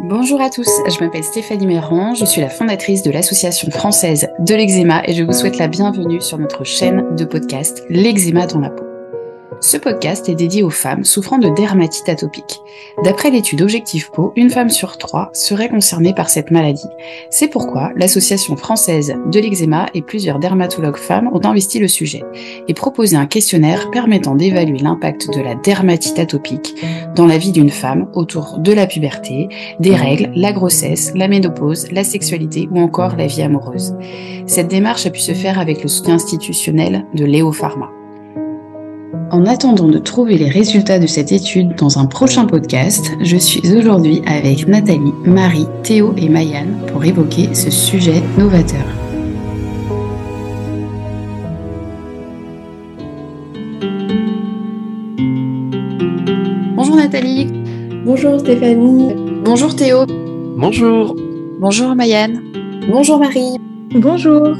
Bonjour 0.00 0.40
à 0.40 0.48
tous, 0.48 0.68
je 0.86 1.04
m'appelle 1.04 1.24
Stéphanie 1.24 1.66
Méran, 1.66 2.14
je 2.14 2.24
suis 2.24 2.40
la 2.40 2.48
fondatrice 2.48 3.02
de 3.02 3.10
l'Association 3.10 3.68
française 3.72 4.28
de 4.38 4.54
l'eczéma 4.54 5.02
et 5.04 5.12
je 5.12 5.24
vous 5.24 5.32
souhaite 5.32 5.58
la 5.58 5.66
bienvenue 5.66 6.20
sur 6.20 6.38
notre 6.38 6.62
chaîne 6.62 7.16
de 7.16 7.24
podcast 7.24 7.82
L'eczéma 7.90 8.46
dans 8.46 8.60
la 8.60 8.70
peau. 8.70 8.97
Ce 9.60 9.76
podcast 9.76 10.28
est 10.28 10.36
dédié 10.36 10.62
aux 10.62 10.70
femmes 10.70 11.04
souffrant 11.04 11.38
de 11.38 11.48
dermatite 11.48 12.08
atopique. 12.08 12.60
D'après 13.02 13.30
l'étude 13.30 13.60
Objectif 13.60 14.10
Peau, 14.12 14.32
une 14.36 14.50
femme 14.50 14.70
sur 14.70 14.98
trois 14.98 15.30
serait 15.32 15.68
concernée 15.68 16.14
par 16.14 16.30
cette 16.30 16.52
maladie. 16.52 16.86
C'est 17.30 17.48
pourquoi 17.48 17.90
l'Association 17.96 18.56
française 18.56 19.14
de 19.26 19.40
l'eczéma 19.40 19.86
et 19.94 20.02
plusieurs 20.02 20.38
dermatologues 20.38 20.96
femmes 20.96 21.28
ont 21.32 21.44
investi 21.44 21.80
le 21.80 21.88
sujet 21.88 22.22
et 22.68 22.74
proposé 22.74 23.16
un 23.16 23.26
questionnaire 23.26 23.90
permettant 23.90 24.36
d'évaluer 24.36 24.78
l'impact 24.78 25.34
de 25.34 25.40
la 25.40 25.56
dermatite 25.56 26.20
atopique 26.20 26.76
dans 27.16 27.26
la 27.26 27.38
vie 27.38 27.52
d'une 27.52 27.70
femme 27.70 28.08
autour 28.14 28.58
de 28.58 28.72
la 28.72 28.86
puberté, 28.86 29.48
des 29.80 29.94
règles, 29.94 30.30
la 30.36 30.52
grossesse, 30.52 31.12
la 31.16 31.26
ménopause, 31.26 31.90
la 31.90 32.04
sexualité 32.04 32.68
ou 32.70 32.80
encore 32.80 33.16
la 33.16 33.26
vie 33.26 33.42
amoureuse. 33.42 33.96
Cette 34.46 34.68
démarche 34.68 35.06
a 35.06 35.10
pu 35.10 35.20
se 35.20 35.32
faire 35.32 35.58
avec 35.58 35.82
le 35.82 35.88
soutien 35.88 36.14
institutionnel 36.14 37.04
de 37.14 37.24
Léo 37.24 37.50
Pharma. 37.50 37.90
En 39.30 39.44
attendant 39.46 39.88
de 39.88 39.98
trouver 39.98 40.38
les 40.38 40.48
résultats 40.48 40.98
de 40.98 41.06
cette 41.06 41.32
étude 41.32 41.74
dans 41.76 41.98
un 41.98 42.06
prochain 42.06 42.46
podcast, 42.46 43.12
je 43.20 43.36
suis 43.36 43.60
aujourd'hui 43.76 44.22
avec 44.26 44.66
Nathalie, 44.66 45.12
Marie, 45.24 45.66
Théo 45.82 46.14
et 46.16 46.28
Mayanne 46.28 46.78
pour 46.92 47.04
évoquer 47.04 47.54
ce 47.54 47.70
sujet 47.70 48.22
novateur. 48.38 48.84
Bonjour 56.74 56.96
Nathalie. 56.96 57.48
Bonjour 58.04 58.40
Stéphanie. 58.40 59.14
Bonjour 59.44 59.76
Théo. 59.76 60.06
Bonjour. 60.56 61.14
Bonjour 61.60 61.94
Mayanne. 61.94 62.42
Bonjour 62.90 63.18
Marie. 63.18 63.58
Bonjour. 63.94 64.54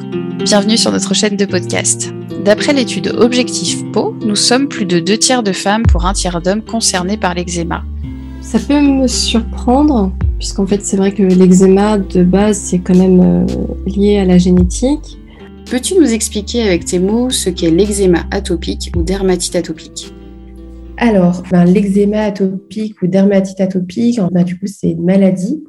Bienvenue 0.44 0.76
sur 0.76 0.92
notre 0.92 1.14
chaîne 1.14 1.36
de 1.36 1.44
podcast. 1.44 2.12
D'après 2.44 2.72
l'étude 2.72 3.08
Objectif 3.18 3.84
Peau, 3.92 4.14
nous 4.24 4.36
sommes 4.36 4.68
plus 4.68 4.86
de 4.86 5.00
deux 5.00 5.18
tiers 5.18 5.42
de 5.42 5.52
femmes 5.52 5.82
pour 5.82 6.06
un 6.06 6.12
tiers 6.12 6.40
d'hommes 6.40 6.62
concernés 6.62 7.16
par 7.16 7.34
l'eczéma. 7.34 7.82
Ça 8.40 8.58
peut 8.58 8.80
me 8.80 9.06
surprendre, 9.08 10.12
puisqu'en 10.38 10.66
fait 10.66 10.80
c'est 10.82 10.96
vrai 10.96 11.12
que 11.12 11.22
l'eczéma 11.22 11.98
de 11.98 12.22
base 12.22 12.56
c'est 12.56 12.78
quand 12.78 12.94
même 12.94 13.20
euh, 13.20 13.46
lié 13.86 14.18
à 14.18 14.24
la 14.24 14.38
génétique. 14.38 15.18
Peux-tu 15.68 15.98
nous 15.98 16.12
expliquer 16.12 16.62
avec 16.62 16.84
tes 16.84 17.00
mots 17.00 17.28
ce 17.28 17.50
qu'est 17.50 17.70
l'eczéma 17.70 18.20
atopique 18.30 18.92
ou 18.96 19.02
dermatite 19.02 19.56
atopique? 19.56 20.14
Alors, 20.96 21.42
ben, 21.50 21.64
l'eczéma 21.64 22.20
atopique 22.22 23.02
ou 23.02 23.08
dermatite 23.08 23.60
atopique, 23.60 24.20
ben, 24.32 24.44
du 24.44 24.58
coup 24.58 24.66
c'est 24.66 24.90
une 24.90 25.04
maladie 25.04 25.62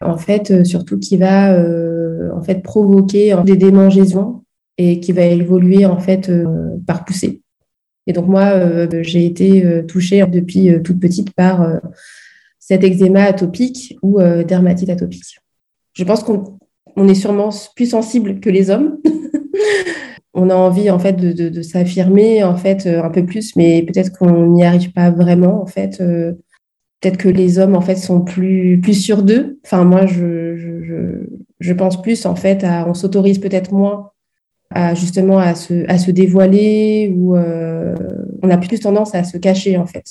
en 0.00 0.16
fait, 0.16 0.50
euh, 0.50 0.64
surtout 0.64 0.98
qui 0.98 1.16
va 1.16 1.52
euh, 1.52 2.30
en 2.34 2.42
fait 2.42 2.62
provoquer 2.62 3.36
des 3.44 3.56
démangeaisons 3.56 4.43
et 4.78 5.00
qui 5.00 5.12
va 5.12 5.24
évoluer 5.24 5.86
en 5.86 5.98
fait 5.98 6.28
euh, 6.28 6.76
par 6.86 7.04
poussée. 7.04 7.42
Et 8.06 8.12
donc 8.12 8.26
moi, 8.26 8.86
j'ai 9.00 9.24
été 9.24 9.82
touchée 9.88 10.22
depuis 10.26 10.70
toute 10.82 11.00
petite 11.00 11.32
par 11.32 11.80
cet 12.58 12.84
eczéma 12.84 13.22
atopique 13.22 13.96
ou 14.02 14.20
dermatite 14.46 14.90
atopique. 14.90 15.38
Je 15.94 16.04
pense 16.04 16.22
qu'on 16.22 17.08
est 17.08 17.14
sûrement 17.14 17.48
plus 17.74 17.86
sensible 17.86 18.40
que 18.40 18.50
les 18.50 18.68
hommes. 18.68 18.98
on 20.34 20.50
a 20.50 20.54
envie 20.54 20.90
en 20.90 20.98
fait 20.98 21.14
de, 21.14 21.62
s'affirmer 21.62 22.44
en 22.44 22.56
fait 22.56 22.86
un 22.86 23.08
peu 23.08 23.24
plus, 23.24 23.56
mais 23.56 23.80
peut-être 23.80 24.18
qu'on 24.18 24.48
n'y 24.48 24.64
arrive 24.64 24.92
pas 24.92 25.10
vraiment 25.10 25.62
en 25.62 25.66
fait 25.66 26.02
peut-être 27.04 27.18
que 27.18 27.28
les 27.28 27.58
hommes 27.58 27.76
en 27.76 27.80
fait 27.80 27.96
sont 27.96 28.22
plus 28.22 28.80
plus 28.80 28.94
sûrs 28.94 29.22
d'eux. 29.22 29.58
Enfin 29.64 29.84
moi 29.84 30.06
je, 30.06 30.56
je, 30.56 31.26
je, 31.60 31.72
pense 31.72 32.00
plus 32.00 32.24
en 32.24 32.34
fait 32.34 32.64
à 32.64 32.88
on 32.88 32.94
s'autorise 32.94 33.38
peut-être 33.38 33.72
moins 33.72 34.10
à 34.74 34.94
justement 34.94 35.38
à 35.38 35.54
se 35.54 35.88
à 35.88 35.98
se 35.98 36.10
dévoiler 36.10 37.12
ou 37.16 37.36
euh, 37.36 37.94
on 38.42 38.50
a 38.50 38.58
plus 38.58 38.80
tendance 38.80 39.14
à 39.14 39.24
se 39.24 39.38
cacher 39.38 39.78
en 39.78 39.86
fait. 39.86 40.04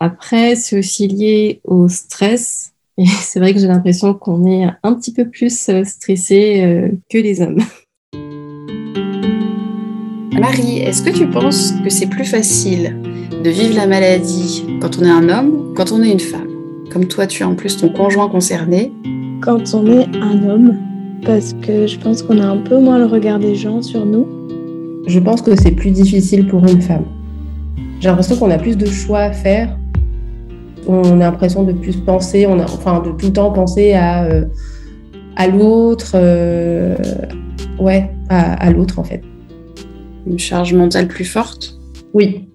Après 0.00 0.56
c'est 0.56 0.78
aussi 0.78 1.06
lié 1.06 1.60
au 1.64 1.88
stress 1.88 2.72
et 2.96 3.06
c'est 3.06 3.38
vrai 3.38 3.54
que 3.54 3.60
j'ai 3.60 3.68
l'impression 3.68 4.14
qu'on 4.14 4.46
est 4.46 4.66
un 4.82 4.94
petit 4.94 5.12
peu 5.12 5.28
plus 5.28 5.68
euh, 5.68 5.84
stressé 5.84 6.62
euh, 6.62 6.88
que 7.10 7.18
les 7.18 7.40
hommes. 7.40 7.60
Marie, 10.40 10.78
est-ce 10.78 11.02
que 11.02 11.10
tu 11.10 11.28
penses 11.28 11.72
que 11.84 11.90
c'est 11.90 12.06
plus 12.06 12.24
facile 12.24 12.96
de 13.44 13.50
vivre 13.50 13.74
la 13.74 13.86
maladie 13.86 14.64
quand 14.80 14.98
on 14.98 15.04
est 15.04 15.10
un 15.10 15.28
homme 15.28 15.70
ou 15.70 15.74
quand 15.74 15.92
on 15.92 16.02
est 16.02 16.12
une 16.12 16.20
femme? 16.20 16.48
Comme 16.92 17.06
toi, 17.06 17.26
tu 17.26 17.42
as 17.42 17.48
en 17.48 17.54
plus 17.54 17.76
ton 17.76 17.90
conjoint 17.90 18.28
concerné. 18.28 18.92
Quand 19.42 19.74
on 19.74 19.86
est 19.86 20.06
un 20.16 20.48
homme, 20.48 20.87
parce 21.24 21.54
que 21.54 21.86
je 21.86 21.98
pense 21.98 22.22
qu'on 22.22 22.38
a 22.38 22.46
un 22.46 22.58
peu 22.58 22.78
moins 22.78 22.98
le 22.98 23.06
regard 23.06 23.38
des 23.38 23.54
gens 23.54 23.82
sur 23.82 24.06
nous. 24.06 24.26
Je 25.06 25.18
pense 25.18 25.42
que 25.42 25.56
c'est 25.56 25.72
plus 25.72 25.90
difficile 25.90 26.46
pour 26.46 26.66
une 26.66 26.82
femme. 26.82 27.04
J'ai 28.00 28.08
l'impression 28.08 28.36
qu'on 28.36 28.50
a 28.50 28.58
plus 28.58 28.76
de 28.76 28.86
choix 28.86 29.20
à 29.20 29.32
faire. 29.32 29.76
On 30.86 31.20
a 31.20 31.24
l'impression 31.24 31.64
de 31.64 31.72
plus 31.72 31.96
penser, 31.96 32.46
on 32.46 32.58
a, 32.58 32.64
enfin 32.64 33.00
de 33.00 33.10
tout 33.10 33.26
le 33.26 33.32
temps 33.32 33.52
penser 33.52 33.92
à, 33.92 34.24
euh, 34.24 34.44
à 35.36 35.48
l'autre, 35.48 36.12
euh, 36.14 36.96
ouais, 37.78 38.10
à 38.28 38.70
l'autre 38.70 38.98
en 38.98 39.04
fait. 39.04 39.22
Une 40.26 40.38
charge 40.38 40.72
mentale 40.72 41.08
plus 41.08 41.24
forte? 41.24 41.74
Oui, 42.14 42.48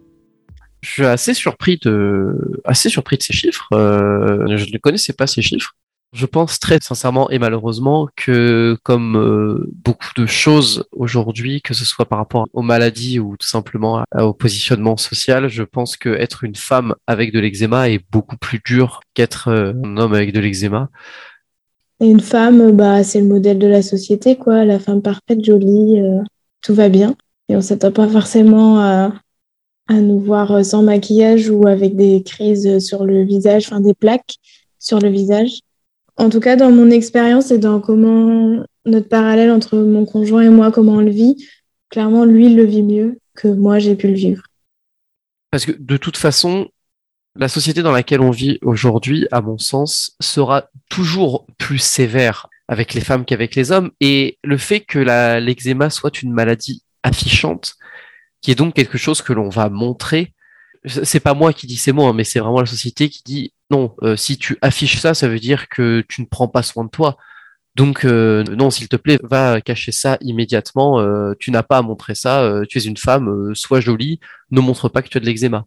je 0.84 0.90
suis 0.90 1.06
assez 1.06 1.34
surpris 1.34 1.80
de, 1.82 2.62
assez 2.66 2.90
surpris 2.90 3.18
de 3.18 3.24
ces 3.24 3.34
chiffres. 3.34 3.68
Euh, 3.74 4.58
je 4.58 4.72
ne 4.72 4.78
connaissais 4.78 5.14
pas 5.14 5.28
ces 5.28 5.42
chiffres. 5.42 5.74
Je 6.14 6.26
pense 6.26 6.60
très 6.60 6.78
sincèrement 6.80 7.30
et 7.32 7.40
malheureusement 7.40 8.08
que 8.16 8.78
comme 8.84 9.18
euh, 9.18 9.72
beaucoup 9.84 10.12
de 10.16 10.26
choses 10.26 10.86
aujourd'hui, 10.92 11.62
que 11.62 11.74
ce 11.74 11.86
soit 11.86 12.06
par 12.06 12.20
rapport 12.20 12.48
aux 12.54 12.62
maladies 12.62 13.20
ou 13.20 13.36
tout 13.36 13.48
simplement 13.48 14.04
au 14.16 14.34
positionnement 14.34 14.96
social, 14.96 15.50
je 15.50 15.64
pense 15.64 15.98
que 15.98 16.10
être 16.10 16.44
une 16.44 16.56
femme 16.56 16.94
avec 17.08 17.34
de 17.34 17.40
l'eczéma 17.40 17.90
est 17.90 18.00
beaucoup 18.12 18.38
plus 18.38 18.62
dur 18.64 19.02
qu'être 19.16 19.48
euh, 19.48 19.74
un 19.84 19.98
homme 19.98 20.14
avec 20.14 20.32
de 20.34 20.40
l'eczéma. 20.40 20.90
Et 22.00 22.08
une 22.08 22.22
femme, 22.22 22.72
bah, 22.72 23.04
c'est 23.04 23.20
le 23.20 23.28
modèle 23.28 23.60
de 23.60 23.68
la 23.68 23.82
société, 23.82 24.36
quoi. 24.36 24.66
La 24.66 24.80
femme 24.80 25.02
parfaite, 25.02 25.44
jolie, 25.44 26.02
tout 26.62 26.74
va 26.74 26.90
bien. 26.90 27.16
Et 27.50 27.56
on 27.56 27.62
s'attend 27.62 27.92
pas 27.92 28.08
forcément 28.08 28.80
à, 28.80 29.14
à 29.88 29.96
nous 29.96 30.20
voir 30.20 30.52
euh, 30.52 30.64
sans 30.64 30.82
maquillage 30.84 31.50
ou 31.50 31.68
avec 31.68 31.96
des 31.96 32.24
crises 32.24 32.80
sur 32.80 33.06
le 33.06 33.24
visage, 33.24 33.66
enfin 33.68 33.82
des 33.82 33.94
plaques 33.94 34.36
sur 34.80 35.00
le 35.00 35.10
visage. 35.10 35.60
En 36.18 36.30
tout 36.30 36.40
cas, 36.40 36.56
dans 36.56 36.72
mon 36.72 36.90
expérience 36.90 37.52
et 37.52 37.58
dans 37.58 37.80
comment 37.80 38.64
notre 38.86 39.10
parallèle 39.10 39.52
entre 39.52 39.78
mon 39.78 40.06
conjoint 40.06 40.44
et 40.44 40.50
moi, 40.50 40.72
comment 40.72 40.94
on 40.94 41.02
le 41.02 41.12
vit, 41.12 41.48
clairement, 41.90 42.26
lui, 42.26 42.48
il 42.48 42.56
le 42.56 42.66
vit 42.66 42.84
mieux 42.84 43.20
que 43.36 43.48
moi, 43.48 43.80
j'ai 43.80 43.96
pu 43.96 44.08
le 44.08 44.14
vivre. 44.14 44.44
Parce 45.52 45.66
que 45.66 45.72
de 45.72 45.98
toute 45.98 46.18
façon, 46.18 46.68
la 47.36 47.48
société 47.48 47.82
dans 47.82 47.92
laquelle 47.92 48.22
on 48.22 48.32
vit 48.32 48.60
aujourd'hui, 48.62 49.28
à 49.32 49.42
mon 49.42 49.58
sens, 49.58 50.16
sera 50.20 50.70
toujours 50.90 51.48
plus 51.58 51.80
sévère 51.80 52.48
avec 52.68 52.94
les 52.94 53.02
femmes 53.02 53.26
qu'avec 53.26 53.56
les 53.56 53.72
hommes. 53.72 53.92
Et 54.00 54.38
le 54.44 54.58
fait 54.58 54.82
que 54.82 55.00
l'eczéma 55.40 55.90
soit 55.90 56.22
une 56.22 56.32
maladie 56.32 56.84
affichante, 57.02 57.76
qui 58.42 58.52
est 58.52 58.56
donc 58.56 58.76
quelque 58.76 58.98
chose 58.98 59.22
que 59.22 59.34
l'on 59.34 59.50
va 59.50 59.70
montrer. 59.70 60.34
C'est 60.86 61.20
pas 61.20 61.34
moi 61.34 61.54
qui 61.54 61.66
dis 61.66 61.78
ces 61.78 61.92
mots, 61.92 62.08
hein, 62.08 62.14
mais 62.14 62.24
c'est 62.24 62.40
vraiment 62.40 62.60
la 62.60 62.66
société 62.66 63.10
qui 63.10 63.24
dit 63.24 63.53
non. 63.72 63.96
Euh, 64.04 64.16
si 64.16 64.38
tu 64.38 64.58
affiches 64.62 65.00
ça, 65.00 65.14
ça 65.14 65.28
veut 65.28 65.40
dire 65.40 65.70
que 65.70 66.04
tu 66.08 66.22
ne 66.22 66.28
prends 66.28 66.48
pas 66.48 66.64
soin 66.64 66.86
de 66.86 66.90
toi. 66.90 67.18
Donc 67.76 68.06
euh, 68.06 68.44
non, 68.44 68.70
s'il 68.70 68.88
te 68.88 68.96
plaît, 68.96 69.20
va 69.24 69.62
cacher 69.62 69.92
ça 69.92 70.18
immédiatement. 70.22 71.00
Euh, 71.00 71.34
tu 71.40 71.52
n'as 71.52 71.64
pas 71.64 71.78
à 71.80 71.82
montrer 71.82 72.16
ça. 72.16 72.62
tu 72.70 72.78
es 72.78 72.84
une 72.84 72.98
femme, 72.98 73.54
sois 73.56 73.80
jolie. 73.80 74.20
Ne 74.52 74.62
montre 74.62 74.90
pas 74.90 75.02
que 75.02 75.10
tu 75.10 75.18
as 75.18 75.22
de 75.22 75.26
l'eczéma. 75.26 75.66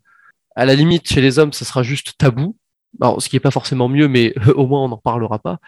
À 0.56 0.64
la 0.66 0.74
limite, 0.74 1.08
chez 1.08 1.20
les 1.20 1.38
hommes, 1.38 1.52
ça 1.52 1.64
sera 1.64 1.82
juste 1.82 2.16
tabou. 2.18 2.56
Ce 3.18 3.28
qui 3.28 3.36
est 3.36 3.40
pas 3.40 3.50
forcément 3.50 3.88
mieux, 3.88 4.08
mais 4.08 4.34
au 4.56 4.66
moins 4.66 4.84
on 4.84 4.88
n'en 4.88 4.98
parlera 4.98 5.38
pas. 5.38 5.58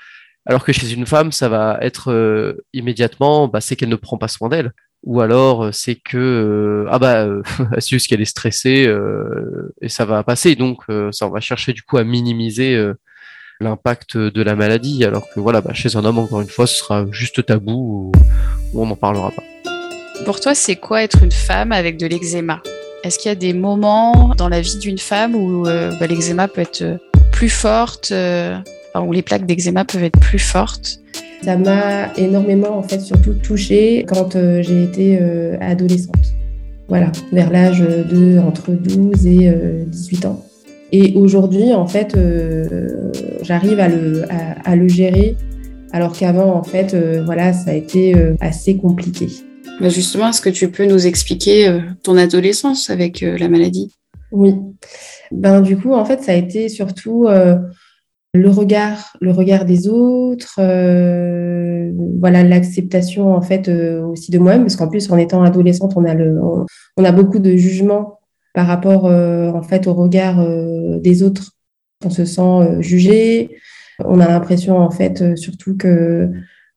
Alors 0.46 0.64
que 0.64 0.72
chez 0.72 0.92
une 0.92 1.06
femme, 1.06 1.32
ça 1.32 1.48
va 1.48 1.78
être 1.82 2.56
immédiatement, 2.72 3.48
bah, 3.48 3.60
c'est 3.60 3.76
qu'elle 3.76 3.88
ne 3.90 3.96
prend 3.96 4.18
pas 4.18 4.28
soin 4.28 4.48
d'elle 4.48 4.72
ou 5.04 5.20
alors 5.20 5.64
euh, 5.64 5.72
c'est 5.72 5.94
que 5.94 6.16
euh, 6.16 6.88
ah 6.90 6.98
bah 6.98 7.24
euh, 7.24 7.42
c'est 7.78 7.90
juste 7.90 8.08
qu'elle 8.08 8.20
est 8.20 8.26
stressée 8.26 8.92
et 9.80 9.88
ça 9.88 10.04
va 10.04 10.22
passer. 10.22 10.54
Donc 10.54 10.84
ça 11.12 11.26
on 11.26 11.30
va 11.30 11.40
chercher 11.40 11.72
du 11.72 11.82
coup 11.82 11.98
à 11.98 12.04
minimiser 12.04 12.80
l'impact 13.60 14.16
de 14.16 14.42
la 14.42 14.54
maladie. 14.54 15.04
Alors 15.04 15.28
que 15.30 15.40
voilà 15.40 15.60
bah, 15.60 15.74
chez 15.74 15.96
un 15.96 16.04
homme 16.04 16.18
encore 16.18 16.40
une 16.40 16.48
fois 16.48 16.66
ce 16.66 16.76
sera 16.76 17.06
juste 17.10 17.44
tabou 17.44 18.12
ou, 18.72 18.80
on 18.80 18.86
n'en 18.86 18.96
parlera 18.96 19.30
pas. 19.30 19.42
Pour 20.24 20.40
toi 20.40 20.54
c'est 20.54 20.76
quoi 20.76 21.02
être 21.02 21.22
une 21.22 21.32
femme 21.32 21.72
avec 21.72 21.96
de 21.96 22.06
l'eczéma? 22.06 22.62
Est-ce 23.04 23.18
qu'il 23.18 23.28
y 23.28 23.32
a 23.32 23.36
des 23.36 23.52
moments 23.52 24.34
dans 24.36 24.48
la 24.48 24.60
vie 24.60 24.78
d'une 24.78 24.98
femme 24.98 25.36
où 25.36 25.62
bah, 25.62 26.06
l'eczéma 26.08 26.48
peut 26.48 26.60
être 26.60 26.98
plus 27.32 27.50
forte, 27.50 28.12
où 28.12 29.12
les 29.12 29.22
plaques 29.22 29.46
d'eczéma 29.46 29.84
peuvent 29.84 30.02
être 30.02 30.18
plus 30.18 30.40
fortes? 30.40 30.98
Ça 31.42 31.56
m'a 31.56 32.12
énormément, 32.16 32.76
en 32.76 32.82
fait, 32.82 33.00
surtout 33.00 33.34
touchée 33.34 34.04
quand 34.06 34.36
euh, 34.36 34.62
j'ai 34.62 34.82
été 34.82 35.18
euh, 35.20 35.56
adolescente. 35.60 36.34
Voilà, 36.88 37.12
vers 37.32 37.50
l'âge 37.50 37.80
de 37.80 38.38
entre 38.38 38.70
12 38.70 39.26
et 39.26 39.52
18 39.86 40.24
euh, 40.24 40.28
ans. 40.28 40.44
Et 40.90 41.14
aujourd'hui, 41.16 41.74
en 41.74 41.86
fait, 41.86 42.16
euh, 42.16 43.12
j'arrive 43.42 43.78
à 43.78 43.88
le, 43.88 44.24
à, 44.64 44.74
le 44.74 44.88
gérer, 44.88 45.36
alors 45.92 46.16
qu'avant, 46.16 46.54
en 46.54 46.64
fait, 46.64 46.94
euh, 46.94 47.22
voilà, 47.24 47.52
ça 47.52 47.72
a 47.72 47.74
été 47.74 48.16
euh, 48.16 48.34
assez 48.40 48.76
compliqué. 48.76 49.28
Bah, 49.80 49.90
justement, 49.90 50.30
est-ce 50.30 50.40
que 50.40 50.48
tu 50.48 50.70
peux 50.70 50.86
nous 50.86 51.06
expliquer 51.06 51.78
ton 52.02 52.16
adolescence 52.16 52.90
avec 52.90 53.20
la 53.20 53.48
maladie? 53.48 53.94
Oui. 54.32 54.54
Ben, 55.30 55.60
du 55.60 55.76
coup, 55.76 55.92
en 55.92 56.04
fait, 56.04 56.22
ça 56.22 56.32
a 56.32 56.34
été 56.34 56.68
surtout 56.68 57.28
le 58.34 58.50
regard, 58.50 59.16
le 59.20 59.30
regard 59.32 59.64
des 59.64 59.88
autres, 59.88 60.54
voilà, 62.20 62.42
l'acceptation 62.44 63.34
en 63.34 63.40
fait 63.40 63.68
aussi 63.68 64.30
de 64.30 64.38
moi-même, 64.38 64.62
parce 64.62 64.76
qu'en 64.76 64.88
plus, 64.88 65.10
en 65.10 65.16
étant 65.16 65.42
adolescente, 65.42 65.94
on 65.96 66.04
a, 66.04 66.14
le, 66.14 66.38
on 66.96 67.04
a 67.04 67.12
beaucoup 67.12 67.38
de 67.38 67.56
jugements 67.56 68.18
par 68.58 68.66
rapport 68.66 69.06
euh, 69.06 69.50
en 69.52 69.62
fait 69.62 69.86
au 69.86 69.94
regard 69.94 70.40
euh, 70.40 70.98
des 70.98 71.22
autres. 71.22 71.52
On 72.04 72.10
se 72.10 72.24
sent 72.24 72.40
euh, 72.40 72.82
jugé. 72.82 73.56
On 74.04 74.18
a 74.18 74.26
l'impression 74.26 74.78
en 74.78 74.90
fait 74.90 75.36
surtout 75.36 75.76
que 75.76 76.28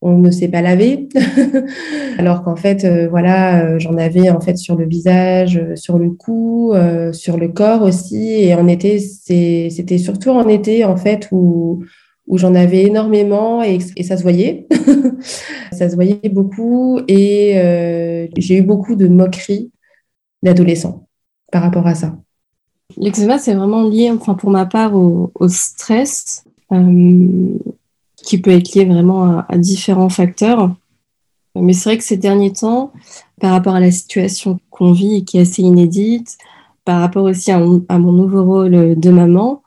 on 0.02 0.18
ne 0.18 0.30
s'est 0.30 0.48
pas 0.48 0.62
lavé, 0.62 1.08
alors 2.18 2.42
qu'en 2.42 2.56
fait, 2.56 2.86
voilà, 3.08 3.78
j'en 3.78 3.96
avais 3.96 4.30
en 4.30 4.40
fait 4.40 4.56
sur 4.56 4.76
le 4.76 4.84
visage, 4.84 5.60
sur 5.76 5.98
le 5.98 6.10
cou, 6.10 6.74
sur 7.12 7.38
le 7.38 7.48
corps 7.48 7.82
aussi. 7.82 8.32
Et 8.32 8.54
en 8.54 8.68
été, 8.68 8.98
c'était 8.98 9.98
surtout 9.98 10.30
en 10.30 10.48
été 10.48 10.84
en 10.84 10.96
fait 10.96 11.28
où, 11.32 11.84
où 12.26 12.38
j'en 12.38 12.54
avais 12.54 12.82
énormément 12.82 13.62
et, 13.62 13.78
et, 13.96 14.02
ça 14.02 14.16
se 14.16 14.22
voyait. 14.22 14.66
ça 15.72 15.88
se 15.88 15.94
voyait 15.94 16.28
beaucoup 16.30 17.00
et 17.06 18.28
j'ai 18.36 18.58
eu 18.58 18.62
beaucoup 18.62 18.96
de 18.96 19.08
moqueries 19.08 19.70
d'adolescents 20.42 21.06
par 21.52 21.62
rapport 21.62 21.86
à 21.86 21.94
ça 21.94 22.16
L'eczéma, 22.96 23.38
c'est 23.38 23.54
vraiment 23.54 23.88
lié, 23.88 24.10
enfin 24.10 24.34
pour 24.34 24.50
ma 24.50 24.66
part, 24.66 24.94
au, 24.94 25.30
stress, 25.48 26.44
euh, 26.72 27.58
qui 28.22 28.38
peut 28.38 28.50
être 28.50 28.74
lié 28.74 28.84
vraiment 28.84 29.44
à, 29.48 29.58
différents 29.58 30.08
facteurs. 30.08 30.74
Mais 31.54 31.72
c'est 31.72 31.90
vrai 31.90 31.98
que 31.98 32.04
ces 32.04 32.16
derniers 32.16 32.52
temps, 32.52 32.92
par 33.40 33.50
rapport 33.52 33.74
à 33.74 33.80
la 33.80 33.90
situation 33.90 34.58
qu'on 34.70 34.92
vit 34.92 35.16
et 35.16 35.24
qui 35.24 35.38
est 35.38 35.42
assez 35.42 35.62
inédite, 35.62 36.38
par 36.84 37.00
rapport 37.00 37.24
aussi 37.24 37.50
à 37.52 37.58
mon, 37.58 38.12
nouveau 38.12 38.44
rôle 38.44 38.98
de 38.98 39.10
maman, 39.10 39.62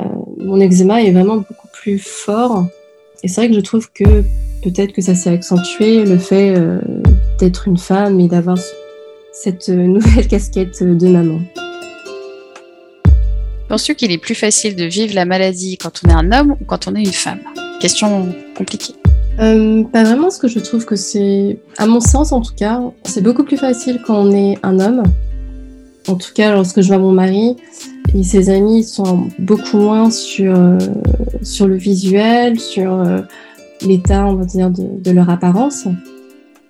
euh, 0.00 0.04
mon 0.38 0.60
eczéma 0.60 1.02
est 1.02 1.12
vraiment 1.12 1.36
beaucoup 1.36 1.68
plus 1.72 1.98
fort. 1.98 2.66
Et 3.22 3.28
c'est 3.28 3.40
vrai 3.40 3.48
que 3.48 3.54
je 3.54 3.60
trouve 3.60 3.90
que 3.92 4.22
peut-être 4.62 4.92
que 4.92 5.02
ça 5.02 5.14
s'est 5.14 5.30
accentué 5.30 6.04
le 6.04 6.18
fait 6.18 6.54
euh, 6.56 6.80
d'être 7.38 7.66
une 7.66 7.78
femme 7.78 8.20
et 8.20 8.28
d'avoir 8.28 8.58
cette 9.32 9.68
euh, 9.68 9.86
nouvelle 9.86 10.28
casquette 10.28 10.82
de 10.82 11.08
maman. 11.08 11.40
Penses-tu 13.68 13.94
qu'il 13.94 14.12
est 14.12 14.18
plus 14.18 14.34
facile 14.34 14.76
de 14.76 14.84
vivre 14.84 15.14
la 15.14 15.24
maladie 15.24 15.78
quand 15.78 16.02
on 16.04 16.10
est 16.10 16.12
un 16.12 16.30
homme 16.32 16.56
ou 16.60 16.64
quand 16.64 16.88
on 16.88 16.94
est 16.94 17.00
une 17.00 17.06
femme? 17.06 17.40
Question 17.82 18.32
compliquée. 18.56 18.94
Euh, 19.40 19.82
pas 19.84 20.04
vraiment, 20.04 20.30
ce 20.30 20.38
que 20.38 20.48
je 20.48 20.60
trouve 20.60 20.84
que 20.84 20.96
c'est, 20.96 21.58
à 21.78 21.86
mon 21.86 22.00
sens 22.00 22.32
en 22.32 22.40
tout 22.40 22.54
cas, 22.54 22.80
c'est 23.04 23.22
beaucoup 23.22 23.44
plus 23.44 23.56
facile 23.58 24.00
quand 24.06 24.16
on 24.16 24.30
est 24.30 24.56
un 24.62 24.78
homme. 24.80 25.02
En 26.08 26.14
tout 26.14 26.32
cas, 26.34 26.52
lorsque 26.54 26.80
je 26.80 26.88
vois 26.88 26.98
mon 26.98 27.12
mari 27.12 27.56
et 28.14 28.22
ses 28.22 28.50
amis 28.50 28.84
sont 28.84 29.28
beaucoup 29.38 29.78
moins 29.78 30.10
sur, 30.10 30.54
euh, 30.56 30.78
sur 31.42 31.66
le 31.66 31.76
visuel, 31.76 32.58
sur 32.58 33.04
l'état, 33.84 34.26
on 34.26 34.34
va 34.36 34.44
dire, 34.44 34.70
de, 34.70 35.10
leur 35.10 35.28
apparence 35.28 35.86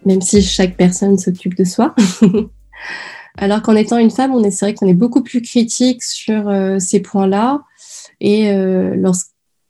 même 0.05 0.21
si 0.21 0.43
chaque 0.43 0.77
personne 0.77 1.19
s'occupe 1.19 1.57
de 1.57 1.65
soi. 1.65 1.95
Alors 3.39 3.63
qu'en 3.63 3.77
étant 3.77 3.99
une 3.99 4.11
femme, 4.11 4.35
on 4.35 4.43
est, 4.45 4.51
c'est 4.51 4.67
vrai 4.67 4.75
qu'on 4.75 4.87
est 4.87 4.95
beaucoup 4.95 5.23
plus 5.23 5.41
critique 5.41 6.03
sur 6.03 6.49
euh, 6.49 6.79
ces 6.79 7.01
points-là. 7.01 7.63
Et 8.21 8.51
euh, 8.51 8.95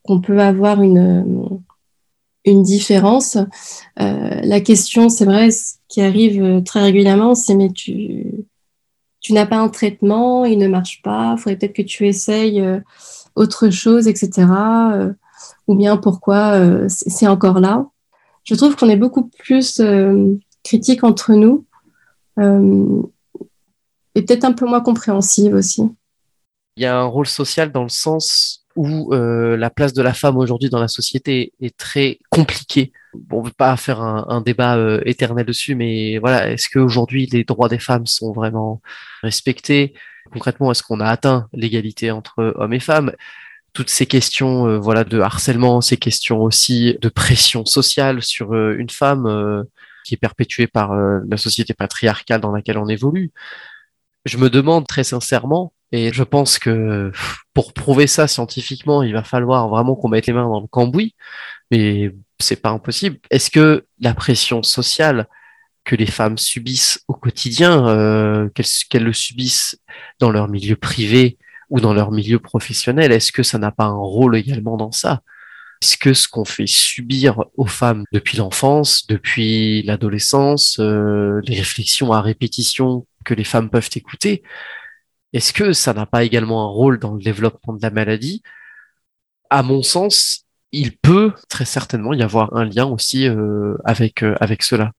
lorsqu'on 0.08 0.20
peut 0.20 0.40
avoir 0.40 0.82
une, 0.82 1.62
une 2.44 2.62
différence, 2.62 3.36
euh, 4.00 4.40
la 4.42 4.60
question, 4.60 5.08
c'est 5.08 5.24
vrai, 5.24 5.50
ce 5.50 5.74
qui 5.88 6.02
arrive 6.02 6.62
très 6.64 6.82
régulièrement, 6.82 7.34
c'est 7.34 7.54
mais 7.54 7.70
tu, 7.70 8.26
tu 9.20 9.32
n'as 9.32 9.46
pas 9.46 9.58
un 9.58 9.68
traitement, 9.68 10.44
il 10.44 10.58
ne 10.58 10.68
marche 10.68 11.02
pas, 11.02 11.34
il 11.36 11.40
faudrait 11.40 11.56
peut-être 11.56 11.74
que 11.74 11.82
tu 11.82 12.06
essayes 12.06 12.62
autre 13.34 13.70
chose, 13.70 14.08
etc. 14.08 14.46
ou 15.66 15.74
bien 15.74 15.96
pourquoi 15.96 16.88
c'est 16.88 17.26
encore 17.26 17.60
là 17.60 17.86
je 18.44 18.54
trouve 18.54 18.76
qu'on 18.76 18.88
est 18.88 18.96
beaucoup 18.96 19.28
plus 19.28 19.80
euh, 19.80 20.34
critique 20.64 21.04
entre 21.04 21.32
nous 21.32 21.64
euh, 22.38 23.02
et 24.14 24.22
peut-être 24.22 24.44
un 24.44 24.52
peu 24.52 24.66
moins 24.66 24.80
compréhensive 24.80 25.54
aussi. 25.54 25.82
Il 26.76 26.82
y 26.82 26.86
a 26.86 26.98
un 26.98 27.04
rôle 27.04 27.26
social 27.26 27.70
dans 27.70 27.82
le 27.82 27.88
sens 27.88 28.61
où 28.76 29.12
euh, 29.14 29.56
la 29.56 29.70
place 29.70 29.92
de 29.92 30.02
la 30.02 30.14
femme 30.14 30.36
aujourd'hui 30.36 30.70
dans 30.70 30.80
la 30.80 30.88
société 30.88 31.52
est 31.60 31.76
très 31.76 32.18
compliquée. 32.30 32.92
Bon, 33.14 33.38
on 33.38 33.42
ne 33.42 33.46
veut 33.46 33.54
pas 33.56 33.76
faire 33.76 34.00
un, 34.00 34.26
un 34.28 34.40
débat 34.40 34.76
euh, 34.76 35.00
éternel 35.04 35.46
dessus, 35.46 35.74
mais 35.74 36.18
voilà, 36.18 36.50
est-ce 36.50 36.68
qu'aujourd'hui 36.68 37.26
les 37.26 37.44
droits 37.44 37.68
des 37.68 37.78
femmes 37.78 38.06
sont 38.06 38.32
vraiment 38.32 38.80
respectés? 39.22 39.94
Concrètement, 40.30 40.70
est-ce 40.70 40.82
qu'on 40.82 41.00
a 41.00 41.06
atteint 41.06 41.48
l'égalité 41.52 42.10
entre 42.10 42.54
hommes 42.56 42.72
et 42.72 42.80
femmes? 42.80 43.12
Toutes 43.72 43.90
ces 43.90 44.06
questions 44.06 44.66
euh, 44.66 44.78
voilà 44.78 45.04
de 45.04 45.20
harcèlement, 45.20 45.80
ces 45.80 45.96
questions 45.96 46.40
aussi 46.42 46.98
de 47.00 47.08
pression 47.08 47.64
sociale 47.64 48.22
sur 48.22 48.54
euh, 48.54 48.76
une 48.78 48.90
femme 48.90 49.26
euh, 49.26 49.62
qui 50.04 50.14
est 50.14 50.18
perpétuée 50.18 50.66
par 50.66 50.96
la 50.96 51.36
société 51.36 51.74
patriarcale 51.74 52.40
dans 52.40 52.50
laquelle 52.50 52.76
on 52.76 52.88
évolue. 52.88 53.30
Je 54.24 54.36
me 54.36 54.50
demande 54.50 54.84
très 54.88 55.04
sincèrement, 55.04 55.72
et 55.92 56.12
je 56.12 56.22
pense 56.22 56.58
que 56.58 57.12
pour 57.54 57.72
prouver 57.72 58.06
ça 58.06 58.26
scientifiquement, 58.26 59.02
il 59.02 59.12
va 59.12 59.22
falloir 59.22 59.68
vraiment 59.68 59.94
qu'on 59.94 60.08
mette 60.08 60.26
les 60.26 60.32
mains 60.32 60.48
dans 60.48 60.60
le 60.60 60.66
cambouis, 60.66 61.14
mais 61.70 62.10
c'est 62.38 62.60
pas 62.60 62.70
impossible. 62.70 63.18
Est-ce 63.30 63.50
que 63.50 63.86
la 64.00 64.14
pression 64.14 64.62
sociale 64.62 65.28
que 65.84 65.96
les 65.96 66.06
femmes 66.06 66.38
subissent 66.38 67.04
au 67.08 67.14
quotidien, 67.14 68.48
qu'elles 68.54 69.04
le 69.04 69.12
subissent 69.12 69.78
dans 70.18 70.30
leur 70.30 70.48
milieu 70.48 70.76
privé, 70.76 71.38
ou 71.72 71.80
dans 71.80 71.94
leur 71.94 72.12
milieu 72.12 72.38
professionnel, 72.38 73.12
est-ce 73.12 73.32
que 73.32 73.42
ça 73.42 73.56
n'a 73.56 73.72
pas 73.72 73.86
un 73.86 73.96
rôle 73.96 74.36
également 74.36 74.76
dans 74.76 74.92
ça? 74.92 75.22
Est-ce 75.80 75.96
que 75.96 76.12
ce 76.12 76.28
qu'on 76.28 76.44
fait 76.44 76.66
subir 76.66 77.46
aux 77.56 77.66
femmes 77.66 78.04
depuis 78.12 78.36
l'enfance, 78.36 79.06
depuis 79.06 79.82
l'adolescence, 79.84 80.76
euh, 80.80 81.40
les 81.44 81.56
réflexions 81.56 82.12
à 82.12 82.20
répétition 82.20 83.06
que 83.24 83.32
les 83.32 83.42
femmes 83.42 83.70
peuvent 83.70 83.88
écouter, 83.96 84.42
est-ce 85.32 85.52
que 85.52 85.72
ça 85.72 85.94
n'a 85.94 86.06
pas 86.06 86.24
également 86.24 86.64
un 86.64 86.68
rôle 86.68 86.98
dans 86.98 87.14
le 87.14 87.22
développement 87.22 87.74
de 87.74 87.82
la 87.82 87.90
maladie? 87.90 88.42
À 89.50 89.62
mon 89.62 89.82
sens, 89.82 90.44
il 90.72 90.96
peut 90.96 91.32
très 91.48 91.64
certainement 91.64 92.12
y 92.12 92.22
avoir 92.22 92.54
un 92.56 92.64
lien 92.64 92.86
aussi 92.86 93.28
euh, 93.28 93.76
avec, 93.84 94.22
euh, 94.22 94.34
avec 94.40 94.62
cela. 94.62 94.92